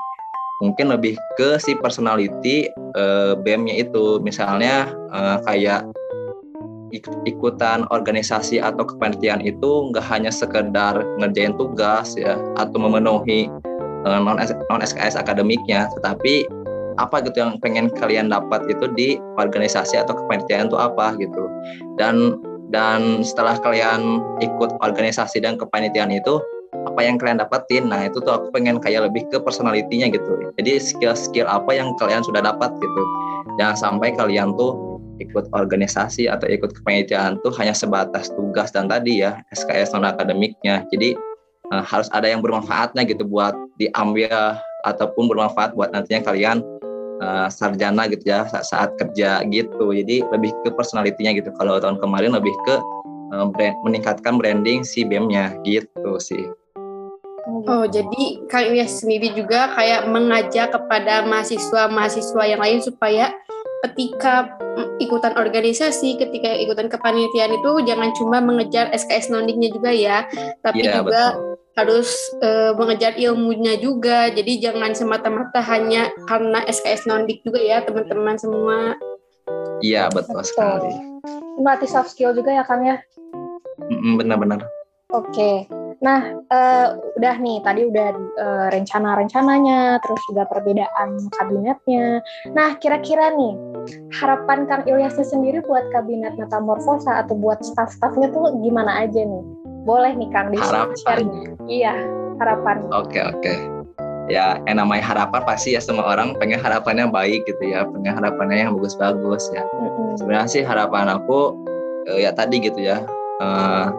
mungkin 0.63 0.96
lebih 0.96 1.20
ke 1.36 1.60
si 1.60 1.75
personality 1.75 2.72
uh, 2.96 3.36
BEM-nya 3.36 3.84
itu. 3.84 4.24
Misalnya 4.24 4.96
uh, 5.12 5.43
kayak 5.43 5.84
ikutan 7.27 7.89
organisasi 7.89 8.62
atau 8.62 8.86
kepanitiaan 8.86 9.41
itu 9.41 9.91
nggak 9.91 10.05
hanya 10.08 10.29
sekedar 10.29 11.01
ngerjain 11.17 11.58
tugas 11.58 12.13
ya 12.13 12.38
atau 12.55 12.77
memenuhi 12.77 13.50
uh, 14.05 14.22
non 14.22 14.38
non 14.70 14.82
SKS 14.86 15.17
akademiknya 15.17 15.89
tetapi 15.98 16.46
apa 17.01 17.25
gitu 17.25 17.41
yang 17.41 17.58
pengen 17.58 17.89
kalian 17.89 18.29
dapat 18.29 18.62
itu 18.70 18.86
di 18.93 19.17
organisasi 19.41 19.98
atau 19.98 20.13
kepanitiaan 20.13 20.70
itu 20.70 20.77
apa 20.77 21.17
gitu. 21.17 21.50
Dan 21.98 22.38
dan 22.70 23.25
setelah 23.25 23.58
kalian 23.62 24.22
ikut 24.41 24.77
organisasi 24.82 25.41
dan 25.41 25.58
kepanitiaan 25.58 26.13
itu 26.13 26.41
apa 26.84 27.00
yang 27.04 27.16
kalian 27.16 27.40
dapetin 27.40 27.88
nah 27.88 28.04
itu 28.04 28.20
tuh 28.20 28.38
aku 28.38 28.48
pengen 28.52 28.78
kayak 28.78 29.08
lebih 29.10 29.24
ke 29.32 29.40
personalitinya 29.40 30.12
gitu. 30.12 30.52
Jadi 30.60 30.72
skill-skill 30.80 31.48
apa 31.48 31.72
yang 31.74 31.96
kalian 31.98 32.22
sudah 32.22 32.44
dapat 32.44 32.75
gitu. 32.78 33.04
Jangan 33.60 33.78
sampai 33.78 34.16
kalian 34.16 34.56
tuh 34.60 35.00
ikut 35.22 35.48
organisasi 35.54 36.25
atau 36.28 36.50
ikut 36.50 36.74
kepanitiaan 36.74 37.40
tuh 37.46 37.54
hanya 37.62 37.72
sebatas 37.72 38.34
tugas 38.34 38.74
dan 38.74 38.90
tadi 38.90 39.24
ya 39.24 39.40
SKS 39.54 39.94
non 39.94 40.08
akademiknya. 40.08 40.84
Jadi 40.90 41.16
uh, 41.72 41.84
harus 41.86 42.10
ada 42.12 42.28
yang 42.28 42.42
bermanfaatnya 42.42 43.06
gitu 43.08 43.24
buat 43.25 43.54
diambil 43.78 44.58
ataupun 44.84 45.32
bermanfaat 45.32 45.78
buat 45.78 45.94
nantinya 45.96 46.25
kalian 46.28 46.60
uh, 47.24 47.48
sarjana 47.48 48.10
gitu 48.12 48.28
ya 48.28 48.50
saat, 48.50 48.66
saat 48.68 48.90
kerja 49.00 49.46
gitu. 49.48 49.94
Jadi 49.94 50.25
lebih 50.34 50.52
ke 50.66 50.74
personalitinya 50.74 51.32
gitu. 51.38 51.54
Kalau 51.62 51.78
tahun 51.80 52.02
kemarin 52.02 52.36
lebih 52.36 52.54
ke 52.66 52.75
uh, 53.38 53.48
brand, 53.54 53.78
meningkatkan 53.86 54.42
branding 54.42 54.82
si 54.82 55.06
BEM-nya 55.06 55.56
gitu 55.62 56.18
sih 56.18 56.50
Oh, 57.43 57.83
jadi 57.83 58.39
Kang 58.47 58.71
Ilyas 58.71 59.03
sendiri 59.03 59.35
juga 59.35 59.75
kayak 59.75 60.07
mengajak 60.07 60.71
kepada 60.71 61.27
mahasiswa-mahasiswa 61.27 62.43
yang 62.47 62.63
lain 62.63 62.79
supaya 62.79 63.35
ketika 63.83 64.55
ikutan 65.03 65.35
organisasi, 65.35 66.15
ketika 66.15 66.55
ikutan 66.55 66.88
kepanitiaan 66.88 67.59
itu 67.59 67.71
jangan 67.83 68.15
cuma 68.15 68.39
mengejar 68.39 68.88
SKS 68.95 69.27
nondingnya 69.27 69.75
juga 69.75 69.91
ya, 69.91 70.23
tapi 70.63 70.88
ya, 70.88 71.03
juga 71.03 71.35
betul. 71.35 71.59
harus 71.75 72.09
uh, 72.39 72.71
mengejar 72.79 73.19
ilmunya 73.19 73.75
juga. 73.75 74.31
Jadi 74.31 74.63
jangan 74.63 74.95
semata-mata 74.95 75.59
hanya 75.67 76.15
karena 76.31 76.63
SKS 76.63 77.12
nondik 77.12 77.43
juga 77.43 77.59
ya, 77.59 77.83
teman-teman 77.83 78.39
semua. 78.39 78.95
Iya, 79.83 80.07
betul, 80.15 80.39
betul 80.39 80.47
sekali. 80.47 80.93
Melatih 81.59 81.91
soft 81.91 82.15
skill 82.15 82.31
juga 82.31 82.55
ya, 82.55 82.63
Kang 82.63 82.88
ya? 82.88 83.03
Benar-benar. 83.91 84.63
Oke. 85.12 85.67
Okay. 85.67 85.83
Nah, 86.03 86.36
uh, 86.51 87.00
udah 87.15 87.36
nih 87.39 87.63
tadi 87.63 87.88
udah 87.88 88.07
uh, 88.36 88.67
rencana-rencananya, 88.75 90.03
terus 90.03 90.19
juga 90.27 90.43
perbedaan 90.51 91.31
kabinetnya. 91.31 92.19
Nah, 92.51 92.75
kira-kira 92.75 93.31
nih 93.31 93.55
harapan 94.19 94.67
Kang 94.67 94.83
Ilyasnya 94.83 95.24
sendiri 95.24 95.63
buat 95.63 95.88
kabinet 95.95 96.36
metamorfosa 96.36 97.24
atau 97.24 97.39
buat 97.39 97.63
staff-staffnya 97.63 98.36
tuh 98.36 98.51
gimana 98.60 99.07
aja 99.07 99.24
nih? 99.24 99.43
Boleh 99.88 100.12
nih 100.19 100.29
Kang 100.36 100.51
di 100.51 100.60
sharing. 100.60 101.55
Iya, 101.72 101.95
harapan. 102.43 102.83
Oke, 102.91 103.15
okay, 103.15 103.24
oke. 103.24 103.39
Okay. 103.39 103.57
Ya, 104.27 104.60
yang 104.67 104.79
namanya 104.79 105.03
harapan 105.03 105.43
pasti 105.43 105.75
ya 105.75 105.83
semua 105.83 106.07
orang 106.07 106.36
pengen 106.39 106.60
harapannya 106.60 107.12
baik 107.12 107.43
gitu 107.48 107.63
ya, 107.63 107.88
pengen 107.88 108.15
harapannya 108.19 108.67
yang 108.67 108.75
bagus-bagus 108.75 109.51
ya. 109.55 109.63
Mm 109.72 109.88
-hmm. 109.88 110.10
Sebenarnya 110.19 110.48
sih 110.51 110.63
harapan 110.63 111.12
aku 111.12 111.55
uh, 112.12 112.19
ya 112.19 112.36
tadi 112.36 112.60
gitu 112.60 112.79
ya. 112.79 113.03
Uh, 113.43 113.91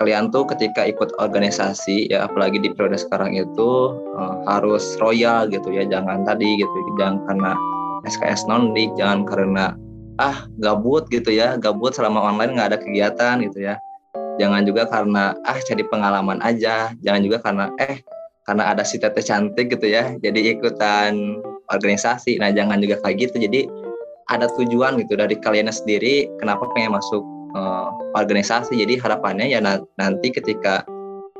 kalian 0.00 0.32
tuh 0.32 0.48
ketika 0.48 0.88
ikut 0.88 1.12
organisasi 1.20 2.08
ya 2.10 2.24
apalagi 2.26 2.58
di 2.58 2.72
periode 2.72 2.98
sekarang 2.98 3.36
itu 3.36 3.96
uh, 4.16 4.36
harus 4.48 4.96
royal 4.98 5.46
gitu 5.52 5.68
ya 5.70 5.84
jangan 5.86 6.24
tadi 6.24 6.58
gitu 6.58 6.76
jangan 6.96 7.22
karena 7.28 7.52
SKS 8.08 8.50
non 8.50 8.74
jangan 8.74 9.22
karena 9.28 9.76
ah 10.20 10.44
gabut 10.60 11.06
gitu 11.08 11.32
ya 11.32 11.56
gabut 11.56 11.94
selama 11.94 12.20
online 12.20 12.58
nggak 12.58 12.68
ada 12.74 12.78
kegiatan 12.80 13.36
gitu 13.46 13.62
ya. 13.62 13.78
Jangan 14.40 14.64
juga 14.64 14.88
karena 14.88 15.36
ah 15.44 15.58
cari 15.60 15.84
pengalaman 15.86 16.40
aja 16.40 16.92
jangan 17.04 17.20
juga 17.20 17.38
karena 17.44 17.64
eh 17.78 18.00
karena 18.42 18.74
ada 18.74 18.82
si 18.82 18.98
tete 18.98 19.22
cantik 19.22 19.70
gitu 19.70 19.86
ya 19.86 20.16
jadi 20.18 20.58
ikutan 20.58 21.40
organisasi. 21.70 22.42
Nah 22.42 22.50
jangan 22.50 22.82
juga 22.82 22.98
kayak 23.00 23.28
gitu 23.28 23.38
jadi 23.38 23.70
ada 24.30 24.48
tujuan 24.56 24.98
gitu 25.02 25.14
dari 25.18 25.36
kalian 25.38 25.68
sendiri 25.68 26.26
kenapa 26.40 26.64
pengen 26.72 26.96
masuk 26.96 27.22
uh, 27.56 27.88
organisasi. 28.16 28.76
Jadi 28.76 28.98
harapannya 28.98 29.48
ya 29.48 29.60
nanti 29.98 30.28
ketika 30.32 30.84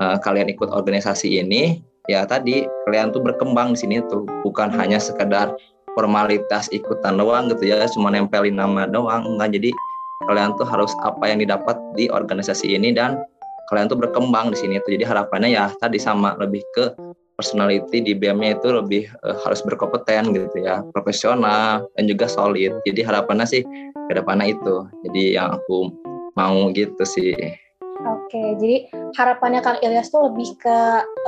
uh, 0.01 0.17
kalian 0.21 0.49
ikut 0.53 0.69
organisasi 0.69 1.41
ini 1.41 1.83
ya 2.11 2.27
tadi 2.27 2.67
kalian 2.89 3.15
tuh 3.15 3.23
berkembang 3.23 3.77
di 3.77 3.79
sini 3.81 3.97
tuh. 4.09 4.25
Bukan 4.47 4.73
hanya 4.75 4.99
sekedar 4.99 5.53
formalitas 5.93 6.73
ikutan 6.73 7.21
doang 7.21 7.53
gitu 7.53 7.69
ya 7.69 7.85
cuma 7.93 8.13
nempelin 8.13 8.57
nama 8.57 8.89
doang. 8.89 9.25
Enggak 9.37 9.57
jadi 9.57 9.71
kalian 10.31 10.55
tuh 10.55 10.67
harus 10.69 10.95
apa 11.03 11.27
yang 11.27 11.43
didapat 11.43 11.75
di 11.99 12.07
organisasi 12.07 12.79
ini 12.79 12.95
dan 12.95 13.19
kalian 13.73 13.91
tuh 13.91 13.99
berkembang 13.99 14.53
di 14.53 14.59
sini 14.59 14.79
tuh. 14.85 14.95
Jadi 14.95 15.05
harapannya 15.09 15.51
ya 15.53 15.73
tadi 15.81 15.99
sama 15.99 16.37
lebih 16.39 16.63
ke 16.77 16.93
personality 17.33 18.05
di 18.05 18.13
BM-nya 18.13 18.61
itu 18.61 18.69
lebih 18.71 19.09
uh, 19.25 19.37
harus 19.43 19.65
berkompeten 19.65 20.31
gitu 20.37 20.63
ya. 20.63 20.85
Profesional 20.93 21.89
dan 21.97 22.05
juga 22.07 22.29
solid. 22.29 22.77
Jadi 22.85 23.01
harapannya 23.03 23.47
sih 23.49 23.63
ke 24.13 24.21
depannya 24.21 24.53
itu. 24.53 24.85
Jadi 25.09 25.23
yang 25.41 25.57
aku 25.57 25.89
mau 26.37 26.69
gitu 26.77 27.01
sih. 27.09 27.33
Oke 28.03 28.41
jadi 28.61 28.93
harapannya 29.17 29.65
Kang 29.65 29.81
Ilyas 29.81 30.13
tuh 30.13 30.29
lebih 30.29 30.53
ke 30.61 30.79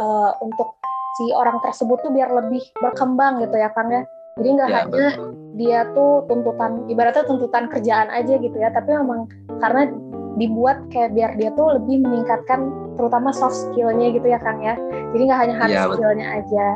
uh, 0.00 0.31
untuk 0.45 0.76
si 1.17 1.31
orang 1.33 1.62
tersebut 1.62 2.03
tuh 2.03 2.12
biar 2.12 2.29
lebih 2.29 2.61
berkembang 2.76 3.41
gitu 3.41 3.57
ya 3.57 3.73
Kang 3.73 3.88
ya. 3.88 4.05
Jadi 4.35 4.49
nggak 4.59 4.69
ya, 4.69 4.76
hanya 4.83 5.09
betul. 5.14 5.31
dia 5.55 5.81
tuh 5.95 6.12
tuntutan 6.26 6.73
ibaratnya 6.91 7.25
tuntutan 7.25 7.71
kerjaan 7.71 8.11
aja 8.11 8.35
gitu 8.35 8.57
ya 8.59 8.75
tapi 8.75 8.91
memang 8.99 9.31
karena 9.62 9.95
dibuat 10.35 10.83
kayak 10.91 11.14
biar 11.14 11.31
dia 11.38 11.55
tuh 11.55 11.79
lebih 11.79 12.03
meningkatkan 12.03 12.67
terutama 12.99 13.31
soft 13.31 13.55
skillnya 13.55 14.11
gitu 14.11 14.26
ya 14.26 14.43
Kang 14.43 14.59
ya. 14.61 14.75
Jadi 15.14 15.23
nggak 15.31 15.41
hanya 15.47 15.55
hard 15.62 15.71
ya, 15.71 15.83
skillnya 15.87 16.26
aja. 16.43 16.67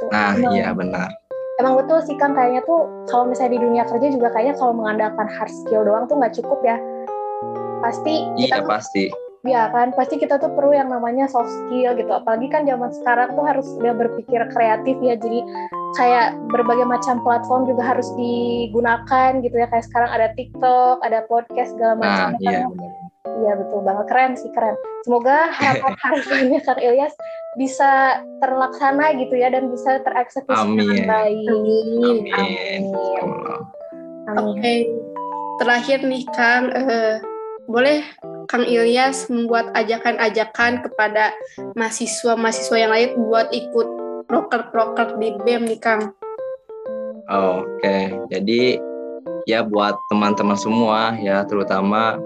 Tuh, 0.00 0.08
nah 0.10 0.32
iya 0.50 0.74
benar 0.74 1.12
emang 1.60 1.76
betul 1.78 2.00
sih 2.02 2.16
Kang. 2.16 2.32
Kayaknya 2.32 2.64
tuh 2.64 2.88
kalau 3.12 3.28
misalnya 3.28 3.56
di 3.56 3.60
dunia 3.60 3.84
kerja 3.86 4.08
juga 4.08 4.28
kayaknya 4.32 4.54
kalau 4.56 4.72
mengandalkan 4.74 5.28
hard 5.28 5.52
skill 5.52 5.84
doang 5.84 6.08
tuh 6.08 6.16
nggak 6.16 6.34
cukup 6.40 6.58
ya. 6.64 6.76
Pasti 7.84 8.24
iya 8.40 8.60
tuh, 8.60 8.68
pasti. 8.68 9.04
Ya 9.40 9.72
kan? 9.72 9.96
Pasti 9.96 10.20
kita 10.20 10.36
tuh 10.36 10.52
perlu 10.52 10.76
yang 10.76 10.92
namanya 10.92 11.24
soft 11.28 11.48
skill 11.48 11.96
gitu. 11.96 12.12
Apalagi 12.12 12.52
kan 12.52 12.68
zaman 12.68 12.92
sekarang 12.92 13.32
tuh 13.32 13.44
harus 13.44 13.66
udah 13.80 13.94
berpikir 13.96 14.40
kreatif 14.52 14.96
ya. 15.00 15.16
Jadi 15.16 15.40
kayak 15.96 16.36
berbagai 16.52 16.84
macam 16.84 17.24
platform 17.24 17.64
juga 17.68 17.82
harus 17.96 18.08
digunakan 18.16 19.40
gitu 19.40 19.56
ya. 19.56 19.66
Kayak 19.72 19.84
sekarang 19.88 20.10
ada 20.12 20.28
TikTok, 20.36 21.00
ada 21.00 21.24
podcast 21.28 21.72
segala 21.72 21.94
macam. 21.96 22.36
Nah, 22.36 22.40
iya 22.44 22.68
benar. 22.68 23.09
Iya 23.20 23.52
betul 23.52 23.84
banget 23.84 24.06
keren 24.08 24.32
sih 24.32 24.48
keren. 24.48 24.76
Semoga 25.04 25.52
harapan-harapannya 25.52 26.60
Kang 26.66 26.80
Ilyas 26.80 27.12
bisa 27.60 28.24
terlaksana 28.40 29.12
gitu 29.20 29.34
ya 29.36 29.52
dan 29.52 29.68
bisa 29.68 30.00
tereksekusi 30.00 30.68
dengan 30.72 31.04
baik. 31.04 31.48
Amin. 31.52 32.18
Amin. 32.32 32.82
Amin. 34.30 34.56
Oke, 34.56 34.74
terakhir 35.60 36.00
nih 36.00 36.24
Kang, 36.32 36.72
eh, 36.72 37.20
boleh 37.68 38.00
Kang 38.48 38.64
Ilyas 38.64 39.28
membuat 39.28 39.68
ajakan-ajakan 39.76 40.80
kepada 40.80 41.36
mahasiswa-mahasiswa 41.76 42.76
yang 42.80 42.92
lain 42.92 43.10
buat 43.28 43.52
ikut 43.52 43.88
proker-proker 44.32 45.20
di 45.20 45.36
BEM 45.44 45.68
nih 45.68 45.80
Kang. 45.82 46.16
Oke, 47.30 48.10
jadi 48.32 48.89
ya 49.48 49.64
buat 49.64 50.00
teman-teman 50.12 50.58
semua 50.58 51.16
ya, 51.20 51.44
terutama 51.46 52.18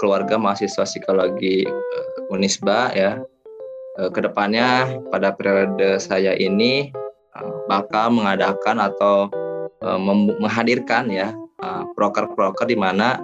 keluarga, 0.00 0.36
mahasiswa 0.36 0.84
psikologi 0.84 1.64
eh, 1.68 2.32
Unisba 2.32 2.92
ya, 2.92 3.20
eh, 4.00 4.10
ke 4.10 4.20
depannya 4.20 4.98
pada 5.12 5.32
periode 5.32 6.00
saya 6.00 6.36
ini 6.36 6.92
eh, 7.36 7.50
bakal 7.68 8.12
mengadakan 8.12 8.82
atau 8.82 9.28
menghadirkan 10.38 11.10
ya 11.10 11.34
proker-proker 11.98 12.70
di 12.70 12.78
mana 12.78 13.18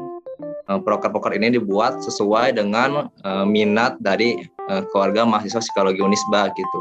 proker-proker 0.67 1.39
ini 1.39 1.55
dibuat 1.55 2.03
sesuai 2.03 2.59
dengan 2.59 3.07
minat 3.47 3.95
dari 4.03 4.43
keluarga 4.91 5.23
mahasiswa 5.23 5.63
psikologi 5.63 6.03
Unisba 6.03 6.51
gitu, 6.59 6.81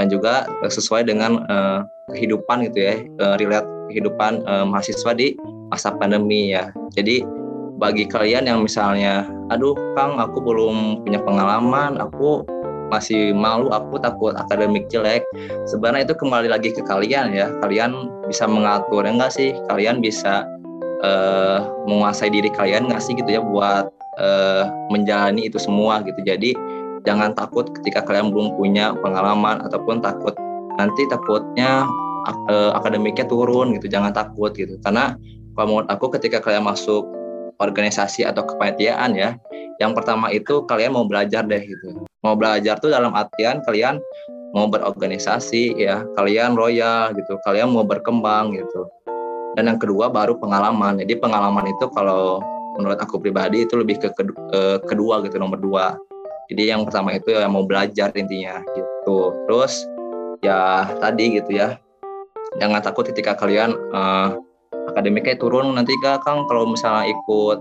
dan 0.00 0.08
juga 0.08 0.48
sesuai 0.64 1.04
dengan 1.04 1.44
eh, 1.44 1.80
kehidupan 2.16 2.72
gitu 2.72 2.78
ya, 2.80 2.94
relate 3.36 3.68
kehidupan 3.92 4.40
eh, 4.48 4.64
mahasiswa 4.64 5.12
di 5.12 5.36
masa 5.72 5.88
pandemi 5.96 6.52
ya. 6.52 6.68
Jadi 6.92 7.24
bagi 7.80 8.04
kalian 8.04 8.44
yang 8.44 8.60
misalnya, 8.60 9.24
aduh 9.48 9.72
Kang, 9.96 10.20
aku 10.20 10.38
belum 10.44 11.02
punya 11.02 11.18
pengalaman, 11.24 11.96
aku 11.96 12.44
masih 12.92 13.32
malu, 13.32 13.72
aku 13.72 13.96
takut 13.96 14.36
akademik 14.36 14.86
jelek. 14.92 15.24
Sebenarnya 15.64 16.12
itu 16.12 16.14
kembali 16.20 16.52
lagi 16.52 16.76
ke 16.76 16.84
kalian 16.84 17.32
ya. 17.32 17.48
Kalian 17.64 18.12
bisa 18.28 18.44
mengatur 18.44 19.08
ya 19.08 19.16
enggak 19.16 19.32
sih? 19.32 19.56
Kalian 19.72 20.04
bisa 20.04 20.44
eh, 21.00 21.58
menguasai 21.88 22.28
diri 22.28 22.52
kalian 22.52 22.92
nggak 22.92 23.00
sih 23.00 23.16
gitu 23.16 23.32
ya 23.32 23.40
buat 23.40 23.88
eh, 24.20 24.68
menjalani 24.92 25.48
itu 25.48 25.56
semua 25.56 26.04
gitu. 26.04 26.20
Jadi 26.20 26.52
jangan 27.08 27.32
takut 27.32 27.72
ketika 27.80 28.04
kalian 28.04 28.30
belum 28.30 28.60
punya 28.60 28.92
pengalaman 29.00 29.64
ataupun 29.66 30.04
takut 30.04 30.36
nanti 30.76 31.08
takutnya 31.08 31.88
ak- 32.28 32.46
eh, 32.52 32.70
akademiknya 32.76 33.24
turun 33.24 33.72
gitu. 33.80 33.88
Jangan 33.88 34.12
takut 34.12 34.52
gitu. 34.52 34.76
Karena 34.84 35.16
kalau 35.52 35.66
menurut 35.68 35.88
aku 35.92 36.08
ketika 36.16 36.40
kalian 36.40 36.64
masuk 36.64 37.04
organisasi 37.60 38.24
atau 38.24 38.42
kepanitiaan 38.42 39.12
ya, 39.12 39.36
yang 39.78 39.92
pertama 39.92 40.32
itu 40.32 40.64
kalian 40.64 40.96
mau 40.96 41.04
belajar 41.04 41.44
deh 41.44 41.60
gitu. 41.60 42.02
Mau 42.24 42.34
belajar 42.34 42.80
tuh 42.80 42.88
dalam 42.88 43.12
artian 43.12 43.60
kalian 43.68 44.00
mau 44.56 44.68
berorganisasi 44.68 45.76
ya, 45.76 46.04
kalian 46.16 46.56
royal 46.56 47.12
gitu, 47.16 47.36
kalian 47.44 47.72
mau 47.72 47.84
berkembang 47.84 48.56
gitu. 48.56 48.88
Dan 49.52 49.68
yang 49.68 49.76
kedua 49.76 50.08
baru 50.08 50.40
pengalaman. 50.40 50.96
Jadi 51.00 51.20
pengalaman 51.20 51.68
itu 51.68 51.84
kalau 51.92 52.40
menurut 52.80 52.96
aku 52.96 53.20
pribadi 53.20 53.68
itu 53.68 53.76
lebih 53.76 54.00
ke 54.00 54.08
eh, 54.56 54.78
kedua 54.88 55.20
gitu 55.24 55.36
nomor 55.36 55.60
dua. 55.60 55.92
Jadi 56.48 56.72
yang 56.72 56.84
pertama 56.88 57.12
itu 57.12 57.32
ya 57.32 57.48
mau 57.48 57.64
belajar 57.64 58.12
intinya 58.16 58.64
gitu. 58.72 59.36
Terus 59.48 59.84
ya 60.40 60.88
tadi 61.00 61.36
gitu 61.36 61.52
ya, 61.52 61.76
jangan 62.56 62.80
takut 62.80 63.08
ketika 63.12 63.36
kalian 63.36 63.76
eh, 63.76 64.28
akademiknya 64.90 65.38
turun 65.38 65.76
nanti 65.76 65.94
gak 66.02 66.24
Kang 66.26 66.48
kalau 66.50 66.66
misalnya 66.66 67.12
ikut 67.12 67.58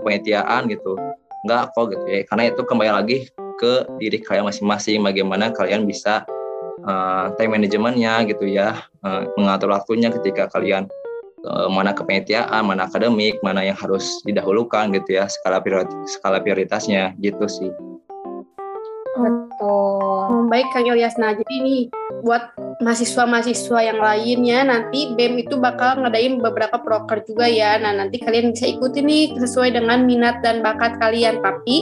kepanitiaan 0.00 0.70
gitu 0.72 0.96
enggak 1.44 1.70
kok 1.76 1.92
gitu 1.92 2.04
ya 2.08 2.20
karena 2.26 2.42
itu 2.50 2.62
kembali 2.64 2.90
lagi 2.90 3.18
ke 3.56 3.86
diri 4.00 4.18
kalian 4.20 4.48
masing-masing 4.48 5.00
bagaimana 5.04 5.52
kalian 5.52 5.84
bisa 5.88 6.24
uh, 6.84 7.32
time 7.36 7.56
manajemennya 7.56 8.26
gitu 8.28 8.48
ya 8.48 8.82
uh, 9.04 9.24
mengatur 9.38 9.72
waktunya 9.72 10.10
ketika 10.12 10.50
kalian 10.52 10.88
uh, 11.46 11.68
mana 11.70 11.94
kepanitiaan 11.94 12.66
mana 12.66 12.88
akademik 12.88 13.38
mana 13.40 13.64
yang 13.64 13.78
harus 13.78 14.20
didahulukan 14.26 14.92
gitu 14.92 15.22
ya 15.22 15.30
skala 15.30 15.62
prioritas 15.62 15.96
skala 16.18 16.42
prioritasnya 16.42 17.14
gitu 17.20 17.46
sih 17.46 17.70
Betul. 19.16 20.52
Baik 20.52 20.68
Kang 20.76 20.84
Ilyas. 20.84 21.16
Nah, 21.16 21.32
jadi 21.32 21.54
nih 21.64 21.88
buat 22.20 22.52
mahasiswa-mahasiswa 22.80 23.78
yang 23.80 24.00
lainnya 24.00 24.60
nanti 24.68 25.16
BEM 25.16 25.40
itu 25.40 25.56
bakal 25.56 26.04
ngadain 26.04 26.40
beberapa 26.40 26.76
proker 26.80 27.24
juga 27.24 27.48
ya. 27.48 27.80
Nah, 27.80 27.96
nanti 27.96 28.20
kalian 28.20 28.52
bisa 28.52 28.68
ikuti 28.68 29.00
nih 29.00 29.36
sesuai 29.40 29.72
dengan 29.72 30.04
minat 30.04 30.44
dan 30.44 30.60
bakat 30.60 31.00
kalian. 31.00 31.40
Tapi 31.40 31.76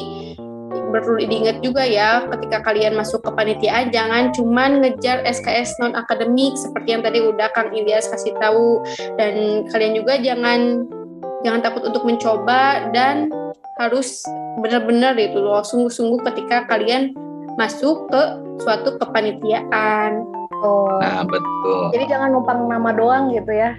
perlu 0.94 1.18
diingat 1.18 1.58
juga 1.58 1.82
ya 1.82 2.22
ketika 2.30 2.62
kalian 2.62 2.94
masuk 2.94 3.18
ke 3.26 3.30
panitiaan 3.34 3.90
jangan 3.90 4.30
cuman 4.30 4.78
ngejar 4.78 5.26
SKS 5.26 5.82
non 5.82 5.98
akademik 5.98 6.54
seperti 6.54 6.94
yang 6.94 7.02
tadi 7.02 7.18
udah 7.18 7.50
Kang 7.50 7.74
Ilyas 7.74 8.06
kasih 8.06 8.30
tahu 8.38 8.78
dan 9.18 9.66
kalian 9.74 9.98
juga 9.98 10.22
jangan 10.22 10.86
jangan 11.42 11.60
takut 11.66 11.82
untuk 11.82 12.06
mencoba 12.06 12.94
dan 12.94 13.26
harus 13.82 14.22
benar-benar 14.62 15.18
itu 15.18 15.42
loh 15.42 15.66
sungguh-sungguh 15.66 16.22
ketika 16.30 16.70
kalian 16.70 17.10
masuk 17.58 18.06
ke 18.10 18.22
suatu 18.62 18.94
kepanitiaan. 19.02 20.43
Betul. 20.48 20.90
nah 21.00 21.20
betul 21.24 21.82
Jadi 21.94 22.04
jangan 22.10 22.28
numpang 22.32 22.60
nama 22.68 22.90
doang 22.92 23.32
gitu 23.32 23.52
ya. 23.52 23.76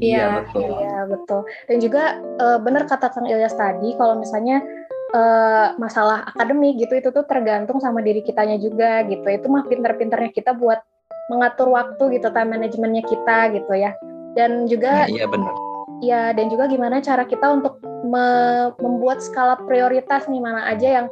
iya 0.00 0.40
betul 0.40 0.64
Iya 0.64 0.96
betul. 1.04 1.40
Dan 1.68 1.76
juga 1.82 2.02
eh, 2.16 2.58
benar 2.62 2.88
kata 2.88 3.12
Kang 3.12 3.28
Ilyas 3.28 3.52
tadi 3.52 3.92
kalau 4.00 4.16
misalnya 4.16 4.64
eh, 5.12 5.66
masalah 5.76 6.24
akademik 6.30 6.80
gitu 6.80 6.96
itu 6.96 7.08
tuh 7.12 7.24
tergantung 7.28 7.82
sama 7.84 8.00
diri 8.00 8.24
kitanya 8.24 8.56
juga 8.56 9.04
gitu. 9.04 9.26
Itu 9.28 9.52
mah 9.52 9.68
pinter-pinternya 9.68 10.32
kita 10.32 10.56
buat 10.56 10.80
mengatur 11.28 11.70
waktu 11.70 12.18
gitu, 12.18 12.32
time 12.32 12.58
manajemennya 12.58 13.04
kita 13.04 13.38
gitu 13.54 13.72
ya. 13.76 13.92
Dan 14.34 14.64
nah, 14.64 14.66
juga 14.70 14.92
iya 15.10 15.26
benar 15.28 15.52
ya 16.00 16.32
dan 16.32 16.48
juga 16.48 16.64
gimana 16.66 16.98
cara 17.04 17.28
kita 17.28 17.46
untuk 17.52 17.78
me- 18.08 18.72
membuat 18.80 19.20
skala 19.20 19.60
prioritas 19.68 20.26
nih 20.26 20.40
mana 20.40 20.66
aja 20.72 20.88
yang 21.04 21.06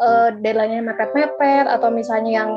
eh, 0.00 0.28
deadline-nya 0.40 0.82
mepet-mepet 0.82 1.68
atau 1.68 1.92
misalnya 1.92 2.42
yang 2.42 2.50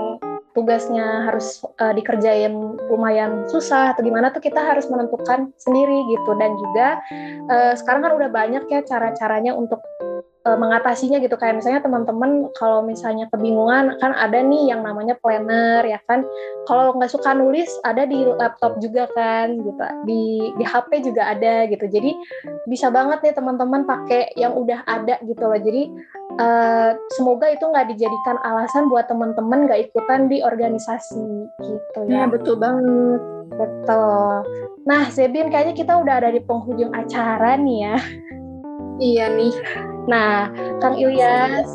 tugasnya 0.54 1.30
harus 1.30 1.62
eh, 1.82 1.94
dikerjain 1.98 2.54
lumayan 2.90 3.46
susah 3.50 3.94
atau 3.94 4.06
gimana 4.06 4.30
tuh 4.30 4.42
kita 4.42 4.62
harus 4.62 4.86
menentukan 4.90 5.50
sendiri 5.58 6.06
gitu. 6.10 6.32
Dan 6.38 6.56
juga 6.58 7.02
eh, 7.50 7.74
sekarang 7.78 8.02
kan 8.06 8.14
udah 8.18 8.30
banyak 8.30 8.64
ya 8.70 8.82
cara-caranya 8.86 9.58
untuk 9.58 9.82
eh, 10.44 10.58
mengatasinya 10.60 11.18
gitu. 11.20 11.36
Kayak 11.36 11.64
misalnya 11.64 11.82
teman-teman 11.82 12.52
kalau 12.56 12.84
misalnya 12.84 13.32
kebingungan 13.32 13.96
kan 13.98 14.12
ada 14.12 14.40
nih 14.40 14.72
yang 14.76 14.84
namanya 14.84 15.16
planner 15.20 15.84
ya 15.84 16.00
kan? 16.06 16.28
Kalau 16.68 16.96
nggak 16.96 17.12
suka 17.12 17.32
nulis 17.32 17.68
ada 17.84 18.04
di 18.04 18.24
laptop 18.28 18.78
juga 18.80 19.08
kan 19.16 19.56
gitu. 19.56 19.84
Di 20.04 20.24
di 20.56 20.64
HP 20.64 21.04
juga 21.04 21.32
ada 21.32 21.64
gitu. 21.68 21.86
Jadi 21.88 22.12
bisa 22.68 22.92
banget 22.92 23.24
nih 23.24 23.34
teman-teman 23.36 23.88
pakai 23.88 24.36
yang 24.36 24.56
udah 24.56 24.84
ada 24.84 25.16
gitu 25.24 25.44
loh. 25.44 25.60
Jadi 25.60 25.84
eh, 26.34 26.92
semoga 27.14 27.48
itu 27.48 27.64
nggak 27.64 27.88
dijadikan 27.94 28.38
alasan 28.42 28.90
buat 28.90 29.06
teman-teman 29.08 29.70
nggak 29.70 29.92
ikutan 29.92 30.26
di 30.28 30.42
organisasi 30.42 31.24
gitu 31.62 32.00
Ya 32.10 32.26
ya. 32.26 32.32
betul 32.32 32.58
banget. 32.58 33.22
betul. 33.54 34.42
Nah 34.84 35.08
Zebin 35.14 35.54
kayaknya 35.54 35.78
kita 35.78 35.94
udah 35.94 36.20
ada 36.26 36.34
di 36.34 36.42
penghujung 36.42 36.90
acara 36.92 37.54
nih 37.54 37.78
ya. 37.86 37.98
Iya 38.98 39.26
nih. 39.30 39.54
Nah 40.10 40.52
Kang 40.84 41.00
Ilyas 41.00 41.70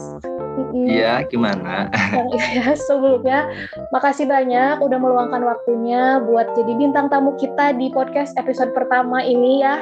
iya 0.75 1.23
gimana 1.25 1.89
Kang 1.93 2.29
Ilyas 2.35 2.83
sebelumnya 2.89 3.47
makasih 3.95 4.27
banyak 4.29 4.83
udah 4.83 4.99
meluangkan 4.99 5.43
waktunya 5.43 6.21
buat 6.23 6.53
jadi 6.59 6.73
bintang 6.77 7.09
tamu 7.09 7.35
kita 7.39 7.73
di 7.79 7.89
podcast 7.89 8.35
episode 8.37 8.75
pertama 8.77 9.23
ini 9.25 9.65
ya. 9.65 9.81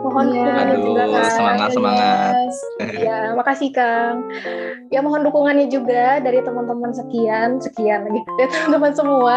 Mohon 0.00 0.32
Iya. 0.32 0.40
dukungannya 0.40 0.72
Aduh, 0.72 0.86
juga 0.88 1.02
Kang. 1.04 1.32
semangat, 1.36 1.68
semangat. 1.76 2.32
Ilyas. 2.32 2.56
Ya, 2.96 3.18
makasih 3.36 3.68
Kang. 3.76 4.16
Ya 4.88 5.00
mohon 5.04 5.20
dukungannya 5.26 5.68
juga 5.68 6.16
dari 6.24 6.40
teman-teman 6.40 6.96
sekian, 6.96 7.60
sekian 7.60 8.08
lagi 8.08 8.20
dari 8.40 8.48
teman-teman 8.48 8.92
semua. 8.96 9.36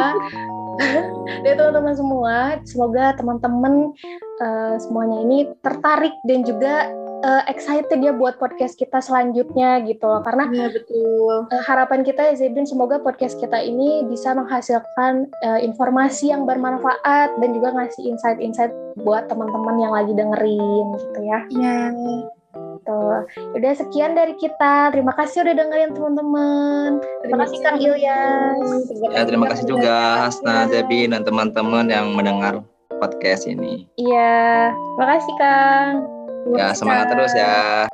dari 1.43 1.55
teman-teman 1.55 1.95
semua, 1.95 2.35
semoga 2.63 3.15
teman-teman 3.19 3.91
eh, 4.39 4.75
semuanya 4.79 5.17
ini 5.27 5.37
tertarik 5.59 6.15
dan 6.23 6.43
juga 6.47 6.87
eh, 7.23 7.43
excited 7.51 7.99
ya 8.01 8.11
buat 8.11 8.35
podcast 8.41 8.75
kita 8.75 8.99
selanjutnya 8.99 9.83
gitu 9.85 10.03
loh. 10.03 10.21
Karena 10.25 10.49
Iya 10.51 10.67
betul. 10.73 11.35
Eh, 11.51 11.63
harapan 11.63 12.01
kita 12.03 12.21
ya 12.31 12.33
Zebin 12.35 12.67
semoga 12.67 12.99
podcast 12.99 13.37
kita 13.39 13.61
ini 13.61 14.03
bisa 14.09 14.33
menghasilkan 14.35 15.29
eh, 15.43 15.59
informasi 15.63 16.33
yang 16.33 16.43
bermanfaat 16.43 17.37
dan 17.39 17.49
juga 17.53 17.75
ngasih 17.75 18.11
insight-insight 18.11 18.73
buat 19.03 19.27
teman-teman 19.27 19.75
yang 19.79 19.93
lagi 19.93 20.13
dengerin 20.15 20.85
gitu 20.95 21.19
ya. 21.23 21.39
Iya. 21.51 21.79
Betul. 22.55 23.17
Udah 23.57 23.71
sekian 23.75 24.13
dari 24.13 24.37
kita. 24.37 24.93
Terima 24.93 25.11
kasih 25.17 25.41
udah 25.43 25.55
dengerin 25.57 25.91
teman-teman. 25.97 26.89
Terima 27.25 27.37
kasih 27.43 27.57
Kang 27.65 27.77
Ilyas. 27.81 28.93
Ya, 29.11 29.21
terima 29.25 29.49
kasih 29.51 29.65
juga 29.65 30.23
Hasna, 30.23 30.69
Debbie, 30.69 31.09
dan 31.09 31.25
teman-teman 31.25 31.89
yang 31.89 32.13
mendengar 32.13 32.61
podcast 33.01 33.49
ini. 33.49 33.89
Iya, 33.97 34.71
terima 34.71 35.07
kasih 35.17 35.33
Kang. 35.41 36.14
Ya, 36.53 36.69
semangat 36.77 37.09
terus 37.09 37.33
ya. 37.33 37.89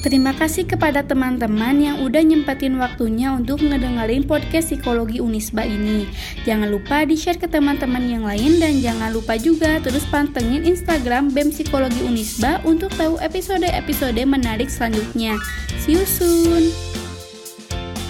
Terima 0.00 0.32
kasih 0.32 0.64
kepada 0.64 1.04
teman-teman 1.04 1.76
yang 1.76 1.96
udah 2.00 2.24
nyempetin 2.24 2.80
waktunya 2.80 3.36
untuk 3.36 3.60
ngedengerin 3.60 4.24
podcast 4.24 4.72
psikologi 4.72 5.20
Unisba 5.20 5.60
ini. 5.68 6.08
Jangan 6.48 6.72
lupa 6.72 7.04
di-share 7.04 7.36
ke 7.36 7.44
teman-teman 7.44 8.08
yang 8.08 8.24
lain 8.24 8.56
dan 8.56 8.80
jangan 8.80 9.12
lupa 9.12 9.36
juga 9.36 9.76
terus 9.84 10.08
pantengin 10.08 10.64
Instagram 10.64 11.36
BEM 11.36 11.52
Psikologi 11.52 12.00
Unisba 12.00 12.64
untuk 12.64 12.88
tahu 12.96 13.20
episode-episode 13.20 14.24
menarik 14.24 14.72
selanjutnya. 14.72 15.36
See 15.76 16.00
you 16.00 16.08
soon! 16.08 16.89